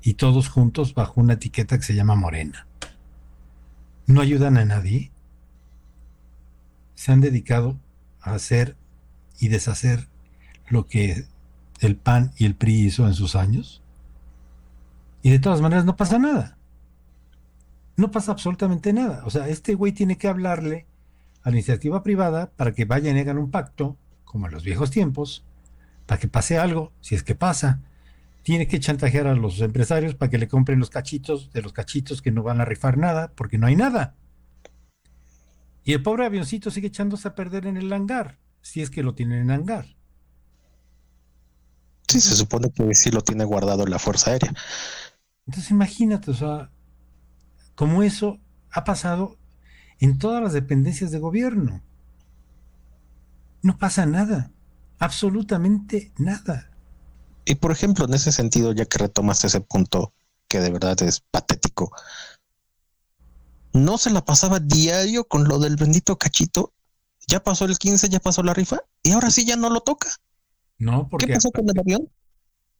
y 0.01 0.15
todos 0.15 0.49
juntos 0.49 0.95
bajo 0.95 1.21
una 1.21 1.35
etiqueta 1.35 1.77
que 1.77 1.85
se 1.85 1.95
llama 1.95 2.15
morena. 2.15 2.67
No 4.07 4.23
ayudan 4.23 4.57
a 4.57 4.65
nadie. 4.65 5.11
Se 6.95 7.13
han 7.13 7.21
dedicado 7.21 7.79
a 8.23 8.33
hacer 8.33 8.75
y 9.39 9.49
deshacer 9.49 10.09
lo 10.71 10.87
que 10.87 11.27
el 11.81 11.97
PAN 11.97 12.33
y 12.37 12.45
el 12.45 12.55
PRI 12.55 12.87
hizo 12.87 13.07
en 13.07 13.15
sus 13.15 13.37
años. 13.37 13.83
Y 15.23 15.31
de 15.31 15.39
todas 15.39 15.61
maneras 15.61 15.85
no 15.85 15.97
pasa 15.97 16.19
nada. 16.19 16.57
No 17.97 18.11
pasa 18.11 18.33
absolutamente 18.33 18.93
nada. 18.93 19.23
O 19.25 19.31
sea, 19.31 19.49
este 19.49 19.75
güey 19.75 19.93
tiene 19.93 20.17
que 20.17 20.29
hablarle 20.29 20.87
a 21.43 21.51
la 21.51 21.57
iniciativa 21.57 22.03
privada 22.03 22.51
para 22.57 22.73
que 22.73 22.85
vayan 22.85 23.17
y 23.17 23.21
hagan 23.21 23.39
un 23.39 23.51
pacto, 23.51 23.97
como 24.25 24.47
en 24.47 24.53
los 24.53 24.65
viejos 24.65 24.91
tiempos, 24.91 25.45
para 26.07 26.21
que 26.21 26.29
pase 26.29 26.59
algo, 26.59 26.93
si 27.01 27.15
es 27.15 27.23
que 27.23 27.35
pasa. 27.35 27.81
Tiene 28.43 28.67
que 28.67 28.81
chantajear 28.81 29.27
a 29.27 29.35
los 29.35 29.61
empresarios 29.61 30.15
para 30.15 30.31
que 30.31 30.39
le 30.39 30.49
compren 30.49 30.79
los 30.79 30.91
cachitos 30.91 31.53
de 31.53 31.63
los 31.63 31.73
cachitos 31.73 32.23
que 32.23 32.31
no 32.31 32.43
van 32.43 32.61
a 32.61 32.65
rifar 32.65 32.97
nada, 32.97 33.33
porque 33.35 33.59
no 33.59 33.67
hay 33.67 33.77
nada. 33.77 34.15
Y 35.85 35.93
el 35.93 36.03
pobre 36.03 36.27
avioncito 36.27 36.71
sigue 36.71 36.89
echándose 36.89 37.29
a 37.29 37.35
perder 37.35 37.67
en 37.67 37.77
el 37.77 37.93
hangar, 37.93 38.39
si 38.63 38.81
es 38.81 38.91
que 38.91 39.03
lo 39.03 39.15
tienen 39.15 39.43
en 39.43 39.51
hangar. 39.51 39.98
Sí, 42.09 42.21
se 42.21 42.35
supone 42.35 42.71
que 42.71 42.95
sí 42.95 43.11
lo 43.11 43.21
tiene 43.21 43.45
guardado 43.45 43.85
en 43.85 43.91
la 43.91 43.99
Fuerza 43.99 44.31
Aérea. 44.31 44.55
Entonces 45.47 45.71
imagínate, 45.71 46.31
o 46.31 46.35
sea, 46.35 46.71
como 47.75 48.03
eso 48.03 48.39
ha 48.71 48.85
pasado 48.85 49.37
en 50.01 50.19
todas 50.19 50.43
las 50.43 50.53
dependencias 50.53 51.11
de 51.11 51.19
gobierno. 51.19 51.83
No 53.63 53.77
pasa 53.77 54.07
nada, 54.07 54.51
absolutamente 54.99 56.13
nada. 56.17 56.71
Y 57.45 57.57
por 57.57 57.73
ejemplo, 57.73 58.05
en 58.05 58.15
ese 58.15 58.33
sentido, 58.33 58.73
ya 58.73 58.85
que 58.85 58.99
retomas 58.99 59.45
ese 59.45 59.61
punto 59.61 60.13
que 60.49 60.61
de 60.61 60.71
verdad 60.71 61.01
es 61.03 61.21
patético, 61.21 61.93
no 63.73 63.99
se 63.99 64.11
la 64.11 64.25
pasaba 64.25 64.61
diario 64.61 65.25
con 65.25 65.45
lo 65.45 65.59
del 65.59 65.77
bendito 65.77 66.19
cachito. 66.19 66.73
Ya 67.27 67.43
pasó 67.43 67.67
el 67.67 67.79
15, 67.79 68.09
ya 68.09 68.21
pasó 68.21 68.43
la 68.43 68.55
rifa 68.55 68.81
y 69.03 69.13
ahora 69.13 69.31
sí 69.31 69.45
ya 69.45 69.57
no 69.57 69.69
lo 69.69 69.81
toca. 69.81 70.09
No, 70.79 71.09
porque 71.09 71.27
¿Qué 71.27 71.33
pasó 71.35 71.51
con 71.51 71.69
el 71.69 71.79
avión? 71.79 72.09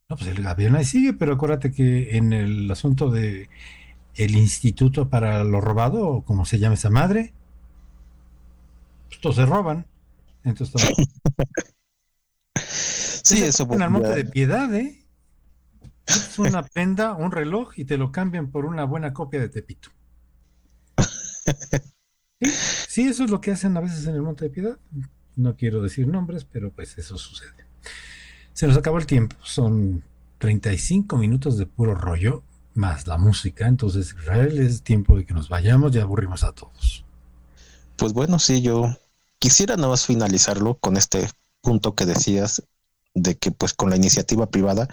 No, 0.09 0.17
pues 0.17 0.29
el 0.29 0.47
avión 0.47 0.77
ahí 0.77 0.85
sigue, 0.85 1.13
pero 1.13 1.35
acuérdate 1.35 1.73
que 1.73 2.17
en 2.17 2.33
el 2.33 2.71
asunto 2.71 3.11
de 3.11 3.49
el 4.15 4.37
Instituto 4.37 5.09
para 5.09 5.45
lo 5.45 5.61
Robado, 5.61 6.07
o 6.09 6.25
como 6.25 6.45
se 6.45 6.59
llama 6.59 6.75
esa 6.75 6.91
madre, 6.91 7.35
pues 9.09 9.21
todos 9.21 9.37
se 9.37 9.47
roban. 9.47 9.87
Entonces, 10.45 10.83
sí, 13.23 13.43
eso 13.43 13.69
en 13.71 13.83
el 13.83 13.91
monte 13.91 14.15
de 14.15 14.25
piedad, 14.25 14.75
¿eh? 14.75 15.05
Es 16.07 16.39
una 16.39 16.63
prenda, 16.63 17.15
un 17.15 17.31
reloj 17.31 17.73
y 17.77 17.85
te 17.85 17.99
lo 17.99 18.11
cambian 18.11 18.51
por 18.51 18.65
una 18.65 18.85
buena 18.85 19.13
copia 19.13 19.41
de 19.41 19.49
Tepito. 19.49 19.91
Sí, 22.41 22.53
sí, 22.87 23.09
eso 23.09 23.25
es 23.25 23.31
lo 23.31 23.41
que 23.41 23.51
hacen 23.51 23.77
a 23.77 23.81
veces 23.81 24.07
en 24.07 24.15
el 24.15 24.23
monte 24.23 24.45
de 24.45 24.51
piedad. 24.51 24.79
No 25.35 25.57
quiero 25.57 25.83
decir 25.83 26.07
nombres, 26.07 26.45
pero 26.45 26.71
pues 26.71 26.97
eso 26.97 27.19
sucede. 27.19 27.68
Se 28.59 28.67
nos 28.67 28.77
acabó 28.77 28.99
el 28.99 29.07
tiempo. 29.07 29.37
Son 29.45 30.03
35 30.39 31.17
minutos 31.17 31.59
de 31.59 31.67
puro 31.67 31.95
rollo 31.95 32.43
más 32.75 33.07
la 33.07 33.17
música. 33.17 33.69
Entonces, 33.69 34.17
Israel, 34.19 34.59
es 34.59 34.83
tiempo 34.83 35.17
de 35.17 35.25
que 35.25 35.33
nos 35.33 35.49
vayamos. 35.49 35.93
Ya 35.93 36.03
aburrimos 36.03 36.43
a 36.43 36.51
todos. 36.51 37.05
Pues 37.95 38.13
bueno, 38.13 38.41
sí, 38.41 38.61
yo 38.61 38.97
quisiera 39.39 39.77
nada 39.77 39.91
más 39.91 40.07
finalizarlo 40.07 40.75
con 40.75 40.97
este 40.97 41.31
punto 41.61 41.95
que 41.95 42.05
decías 42.05 42.65
de 43.15 43.37
que 43.37 43.53
pues 43.53 43.75
con 43.75 43.91
la 43.91 43.97
iniciativa 43.97 44.51
privada 44.51 44.89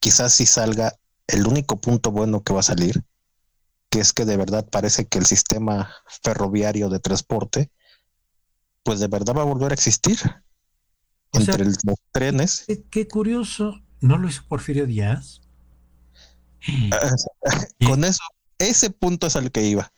quizás 0.00 0.32
sí 0.32 0.46
salga 0.46 0.94
el 1.26 1.46
único 1.46 1.82
punto 1.82 2.10
bueno 2.10 2.42
que 2.42 2.54
va 2.54 2.60
a 2.60 2.62
salir, 2.62 3.04
que 3.90 4.00
es 4.00 4.14
que 4.14 4.24
de 4.24 4.38
verdad 4.38 4.66
parece 4.66 5.04
que 5.04 5.18
el 5.18 5.26
sistema 5.26 5.90
ferroviario 6.22 6.88
de 6.88 7.00
transporte 7.00 7.70
pues 8.82 8.98
de 8.98 9.08
verdad 9.08 9.34
va 9.36 9.42
a 9.42 9.52
volver 9.52 9.72
a 9.72 9.74
existir. 9.74 10.16
O 11.34 11.40
Entre 11.40 11.64
los 11.64 11.76
trenes. 12.12 12.64
Qué, 12.66 12.82
qué 12.90 13.08
curioso. 13.08 13.80
¿No 14.00 14.18
lo 14.18 14.28
hizo 14.28 14.42
Porfirio 14.48 14.86
Díaz? 14.86 15.40
Con 17.86 18.04
eso, 18.04 18.22
ese 18.58 18.90
punto 18.90 19.26
es 19.26 19.36
al 19.36 19.50
que 19.50 19.62
iba. 19.62 19.90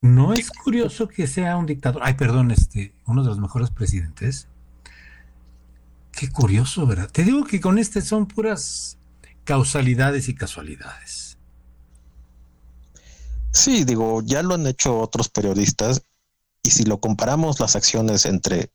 ¿No 0.00 0.34
es 0.34 0.50
curioso 0.50 1.08
que 1.08 1.26
sea 1.26 1.56
un 1.56 1.66
dictador? 1.66 2.02
Ay, 2.04 2.14
perdón, 2.14 2.50
este, 2.50 2.94
uno 3.06 3.22
de 3.22 3.28
los 3.28 3.38
mejores 3.38 3.70
presidentes. 3.70 4.48
Qué 6.12 6.30
curioso, 6.30 6.86
¿verdad? 6.86 7.10
Te 7.10 7.24
digo 7.24 7.44
que 7.44 7.60
con 7.60 7.78
este 7.78 8.02
son 8.02 8.26
puras 8.26 8.98
causalidades 9.44 10.28
y 10.28 10.34
casualidades. 10.34 11.38
Sí, 13.50 13.84
digo, 13.84 14.22
ya 14.22 14.42
lo 14.42 14.54
han 14.54 14.66
hecho 14.66 14.98
otros 14.98 15.28
periodistas 15.28 16.02
y 16.62 16.70
si 16.70 16.84
lo 16.84 17.00
comparamos 17.00 17.60
las 17.60 17.76
acciones 17.76 18.26
entre 18.26 18.70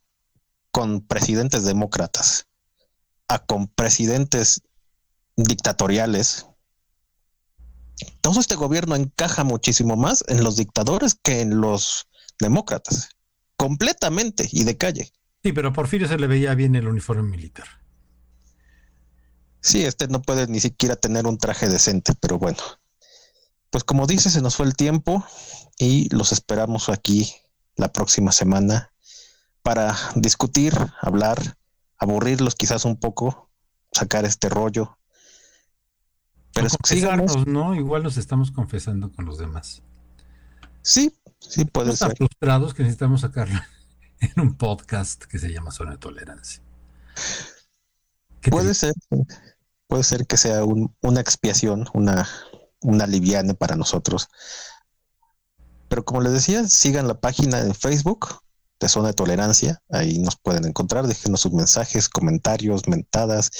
con 0.71 1.01
presidentes 1.01 1.65
demócratas 1.65 2.47
a 3.27 3.39
con 3.39 3.67
presidentes 3.67 4.63
dictatoriales, 5.35 6.47
todo 8.21 8.39
este 8.39 8.55
gobierno 8.55 8.95
encaja 8.95 9.43
muchísimo 9.43 9.95
más 9.95 10.23
en 10.27 10.43
los 10.43 10.55
dictadores 10.55 11.15
que 11.21 11.41
en 11.41 11.61
los 11.61 12.07
demócratas, 12.39 13.09
completamente 13.55 14.47
y 14.51 14.63
de 14.63 14.77
calle. 14.77 15.11
Sí, 15.43 15.53
pero 15.53 15.69
a 15.69 15.73
Porfirio 15.73 16.07
se 16.07 16.17
le 16.17 16.27
veía 16.27 16.55
bien 16.55 16.75
el 16.75 16.87
uniforme 16.87 17.23
militar. 17.23 17.67
Sí, 19.61 19.83
este 19.83 20.07
no 20.07 20.21
puede 20.21 20.47
ni 20.47 20.59
siquiera 20.59 20.95
tener 20.95 21.27
un 21.27 21.37
traje 21.37 21.69
decente, 21.69 22.13
pero 22.19 22.39
bueno. 22.39 22.59
Pues 23.69 23.83
como 23.83 24.07
dice, 24.07 24.29
se 24.29 24.41
nos 24.41 24.55
fue 24.55 24.65
el 24.65 24.75
tiempo 24.75 25.23
y 25.77 26.13
los 26.13 26.31
esperamos 26.31 26.89
aquí 26.89 27.31
la 27.75 27.91
próxima 27.93 28.31
semana 28.31 28.91
para 29.61 29.95
discutir, 30.15 30.73
hablar, 31.01 31.57
aburrirlos 31.97 32.55
quizás 32.55 32.85
un 32.85 32.97
poco, 32.99 33.49
sacar 33.91 34.25
este 34.25 34.49
rollo. 34.49 34.97
Pero 36.53 36.67
confesarnos, 36.69 37.47
¿no? 37.47 37.75
Igual 37.75 38.03
nos 38.03 38.17
estamos 38.17 38.51
confesando 38.51 39.11
con 39.11 39.25
los 39.25 39.37
demás. 39.37 39.83
Sí, 40.81 41.19
sí 41.39 41.65
puede 41.65 41.91
Estamos 41.93 42.11
ser. 42.17 42.27
frustrados 42.27 42.73
que 42.73 42.83
necesitamos 42.83 43.21
sacarlo 43.21 43.59
en 44.19 44.39
un 44.41 44.55
podcast 44.55 45.23
que 45.25 45.37
se 45.39 45.51
llama 45.51 45.71
Zona 45.71 45.91
de 45.91 45.97
Tolerancia. 45.97 46.63
¿Qué 48.41 48.49
te 48.49 48.51
Puede 48.51 48.73
ser. 48.73 48.93
Puede 49.87 50.03
ser 50.03 50.25
que 50.27 50.37
sea 50.37 50.63
un- 50.63 50.95
una 51.01 51.19
expiación, 51.19 51.87
una, 51.93 52.27
una 52.81 53.07
liviana 53.07 53.53
para 53.53 53.75
nosotros. 53.75 54.29
Pero 55.87 56.05
como 56.05 56.21
les 56.21 56.31
decía, 56.33 56.67
sigan 56.67 57.07
la 57.07 57.19
página 57.19 57.59
en 57.59 57.73
Facebook 57.73 58.27
de 58.79 58.89
Zona 58.89 59.09
de 59.09 59.13
Tolerancia. 59.13 59.81
Ahí 59.89 60.19
nos 60.19 60.37
pueden 60.37 60.65
encontrar. 60.65 61.07
Déjenos 61.07 61.41
sus 61.41 61.53
mensajes, 61.53 62.09
comentarios, 62.09 62.87
mentadas. 62.87 63.51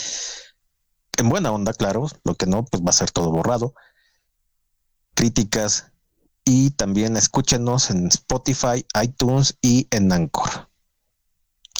En 1.18 1.30
buena 1.30 1.52
onda, 1.52 1.74
claro. 1.74 2.08
Lo 2.24 2.36
que 2.36 2.46
no, 2.46 2.66
pues 2.66 2.84
va 2.84 2.90
a 2.90 2.94
ser 2.94 3.12
todo 3.12 3.32
borrado. 3.32 3.74
Críticas. 5.14 5.92
Y 6.46 6.72
también 6.72 7.18
escúchenos 7.18 7.92
en 7.92 8.08
Spotify, 8.08 8.86
iTunes 9.02 9.58
y 9.62 9.88
en 9.92 10.12
Anchor. 10.12 10.70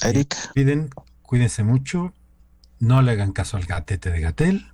Eric, 0.02 0.36
Cuiden, 0.54 0.90
cuídense 1.22 1.62
mucho, 1.62 2.14
no 2.78 3.02
le 3.02 3.12
hagan 3.12 3.32
caso 3.32 3.56
al 3.56 3.66
gatete 3.66 4.10
de 4.10 4.20
Gatel 4.20 4.72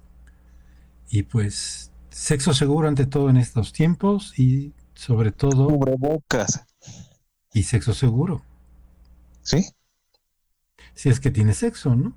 y 1.09 1.25
pues 1.25 1.91
sexo 2.11 2.55
seguro 2.55 2.89
ante 2.89 3.07
todo 3.07 3.29
en 3.31 3.37
estos 3.37 3.73
tiempos 3.73 4.39
y 4.39 4.73
sobre 4.95 5.33
todo 5.33 5.67
cubrebocas. 5.67 6.65
y 7.53 7.65
sexo 7.65 7.93
seguro, 7.95 8.45
¿Sí? 9.47 9.65
si 10.97 11.11
es 11.11 11.21
que 11.21 11.31
tiene 11.31 11.55
sexo, 11.55 11.95
¿no? 11.95 12.17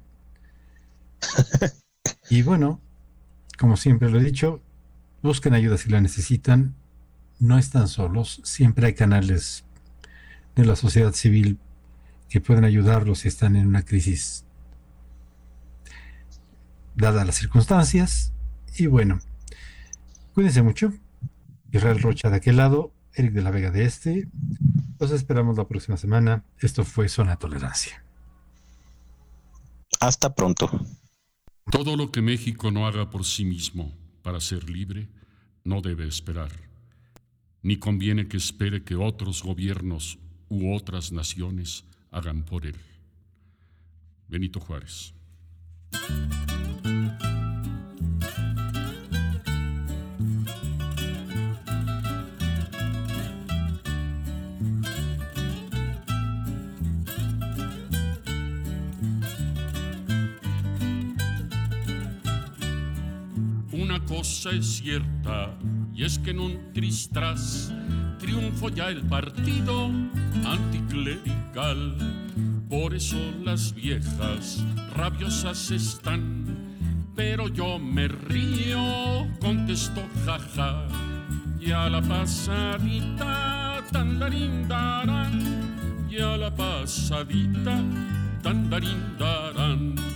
y 2.29 2.41
bueno, 2.41 2.81
como 3.57 3.77
siempre 3.77 4.09
lo 4.09 4.19
he 4.19 4.23
dicho, 4.23 4.63
busquen 5.21 5.53
ayuda 5.53 5.77
si 5.77 5.89
la 5.89 6.01
necesitan, 6.01 6.75
no 7.39 7.59
están 7.59 7.87
solos, 7.89 8.41
siempre 8.43 8.87
hay 8.87 8.93
canales 8.93 9.65
de 10.55 10.65
la 10.65 10.77
sociedad 10.77 11.13
civil 11.13 11.59
que 12.29 12.41
pueden 12.41 12.63
ayudarlos 12.63 13.19
si 13.19 13.27
están 13.27 13.57
en 13.57 13.67
una 13.67 13.83
crisis 13.83 14.45
dadas 16.95 17.25
las 17.25 17.35
circunstancias. 17.35 18.33
Y 18.77 18.87
bueno, 18.87 19.19
cuídense 20.33 20.61
mucho. 20.61 20.93
Israel 21.71 22.01
Rocha 22.01 22.29
de 22.29 22.37
aquel 22.37 22.57
lado, 22.57 22.93
Eric 23.13 23.33
de 23.33 23.41
la 23.41 23.51
Vega 23.51 23.71
de 23.71 23.85
este. 23.85 24.29
Los 24.99 25.11
esperamos 25.11 25.57
la 25.57 25.67
próxima 25.67 25.95
semana. 25.95 26.43
Esto 26.59 26.83
fue 26.83 27.07
Zona 27.07 27.37
Tolerancia. 27.37 28.03
Hasta 30.01 30.35
pronto. 30.35 30.69
Todo 31.71 31.95
lo 31.95 32.11
que 32.11 32.21
México 32.21 32.69
no 32.71 32.85
haga 32.85 33.09
por 33.09 33.23
sí 33.23 33.45
mismo 33.45 33.93
para 34.21 34.41
ser 34.41 34.69
libre 34.69 35.09
no 35.63 35.81
debe 35.81 36.07
esperar, 36.07 36.51
ni 37.61 37.77
conviene 37.77 38.27
que 38.27 38.37
espere 38.37 38.83
que 38.83 38.95
otros 38.95 39.43
gobiernos 39.43 40.19
u 40.49 40.73
otras 40.75 41.11
naciones 41.11 41.85
hagan 42.11 42.43
por 42.43 42.65
él. 42.65 42.75
Benito 44.27 44.59
Juárez. 44.59 45.13
Cosa 64.19 64.49
es 64.49 64.79
cierta, 64.79 65.57
y 65.95 66.03
es 66.03 66.19
que 66.19 66.31
en 66.31 66.41
un 66.41 66.73
tristras 66.73 67.71
triunfo 68.19 68.67
ya 68.67 68.89
el 68.89 69.01
partido 69.03 69.89
anticlerical. 70.45 71.95
Por 72.67 72.95
eso 72.95 73.15
las 73.45 73.73
viejas 73.73 74.61
rabiosas 74.93 75.71
están, 75.71 76.43
pero 77.15 77.47
yo 77.47 77.79
me 77.79 78.09
río, 78.09 79.25
contesto 79.39 80.01
jaja, 80.25 80.85
y 81.57 81.71
a 81.71 81.89
la 81.89 82.01
pasadita 82.01 83.81
tandarindarán, 83.89 86.07
y 86.09 86.19
a 86.19 86.35
la 86.35 86.53
pasadita 86.53 87.81
tandarindarán. 88.43 90.08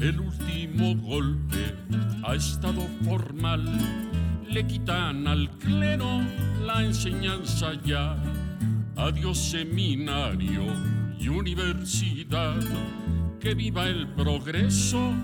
El 0.00 0.20
último 0.20 0.94
golpe 0.96 1.74
ha 2.22 2.34
estado 2.34 2.82
formal. 3.02 3.64
Le 4.46 4.66
quitan 4.66 5.26
al 5.26 5.48
clero 5.58 6.20
la 6.66 6.84
enseñanza 6.84 7.72
ya. 7.82 8.14
Adiós 8.96 9.38
seminario 9.38 10.64
y 11.18 11.28
universidad. 11.28 12.60
Que 13.40 13.54
viva 13.54 13.86
el 13.86 14.06
progreso, 14.08 15.14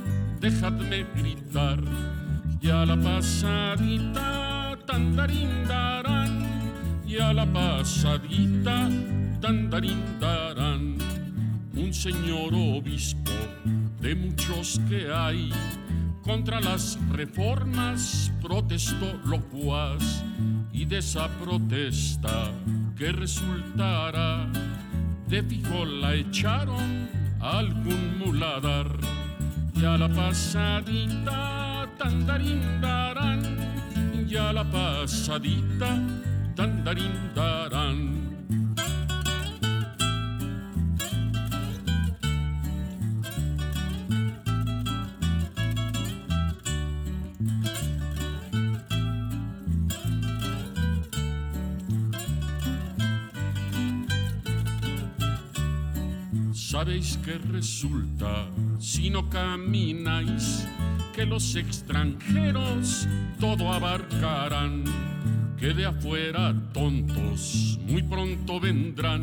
dejadme 0.41 1.05
gritar. 1.17 1.81
Y 2.63 2.71
a 2.71 2.87
la 2.87 2.97
pasadita 2.97 4.79
tandarindarán. 4.87 6.47
Y 7.07 7.19
a 7.19 7.35
la 7.35 7.45
pasadita 7.45 8.89
tandarindarán. 9.39 10.97
Un 11.75 11.93
señor 11.93 12.55
obispo 12.55 13.33
de 14.03 14.17
muchos 14.17 14.81
que 14.89 15.11
hay. 15.13 15.51
Contra 16.23 16.61
las 16.61 16.99
reformas 17.11 18.31
protestó 18.43 19.13
locuaz 19.25 20.25
y 20.73 20.85
de 20.85 20.99
esa 20.99 21.29
protesta 21.39 22.51
que 22.97 23.13
resultará 23.13 24.49
de 25.29 25.43
fijo 25.43 25.85
la 25.85 26.15
echaron 26.15 27.09
a 27.41 27.59
algún 27.59 28.19
muladar 28.19 28.89
y 29.75 29.85
a 29.85 29.97
la 29.97 30.09
pasadita 30.09 31.89
tandarindarán 31.97 33.43
y 34.29 34.37
a 34.37 34.53
la 34.53 34.65
pasadita 34.65 35.99
tandarindarán 36.55 38.22
Sabéis 56.83 57.17
que 57.25 57.39
resulta, 57.39 58.51
si 58.81 59.09
no 59.09 59.31
camináis, 59.31 60.67
que 61.15 61.25
los 61.25 61.55
extranjeros 61.55 63.07
todo 63.39 63.73
abarcarán, 63.73 64.83
que 65.57 65.75
de 65.75 65.87
afuera 65.87 66.53
tontos 66.75 67.79
muy 67.87 68.03
pronto 68.03 68.59
vendrán, 68.59 69.23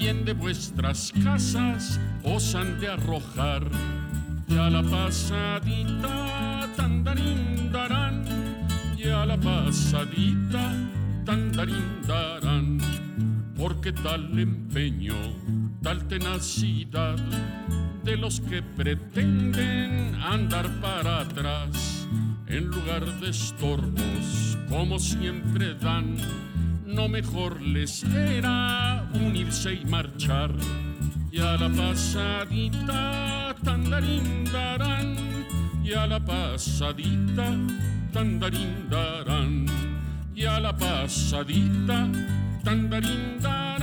quien 0.00 0.24
de 0.24 0.32
vuestras 0.32 1.12
casas 1.22 2.00
os 2.24 2.56
han 2.56 2.80
de 2.80 2.88
arrojar, 2.88 3.70
y 4.48 4.56
a 4.56 4.68
la 4.68 4.82
pasadita 4.82 6.68
tandarindarán, 6.76 8.24
y 8.98 9.10
a 9.10 9.24
la 9.24 9.36
pasadita 9.36 10.72
tandarindarán, 11.24 12.80
porque 13.64 13.94
tal 13.94 14.38
empeño 14.38 15.14
tal 15.82 16.06
tenacidad 16.06 17.16
de 18.04 18.14
los 18.14 18.38
que 18.42 18.60
pretenden 18.60 20.14
andar 20.20 20.68
para 20.82 21.20
atrás 21.20 22.06
en 22.46 22.66
lugar 22.66 23.06
de 23.20 23.30
estorbos 23.30 24.58
como 24.68 24.98
siempre 24.98 25.74
dan 25.76 26.14
no 26.84 27.08
mejor 27.08 27.62
les 27.62 28.04
era 28.04 29.08
unirse 29.14 29.72
y 29.72 29.86
marchar. 29.86 30.50
Y 31.32 31.40
a 31.40 31.56
la 31.56 31.70
pasadita 31.70 33.56
tandarindarán 33.64 35.16
y 35.82 35.92
a 35.94 36.06
la 36.06 36.22
pasadita 36.22 37.56
tandarindarán 38.12 39.66
y 40.34 40.44
a 40.44 40.60
la 40.60 40.76
pasadita 40.76 42.10
tandarindarán 42.64 43.73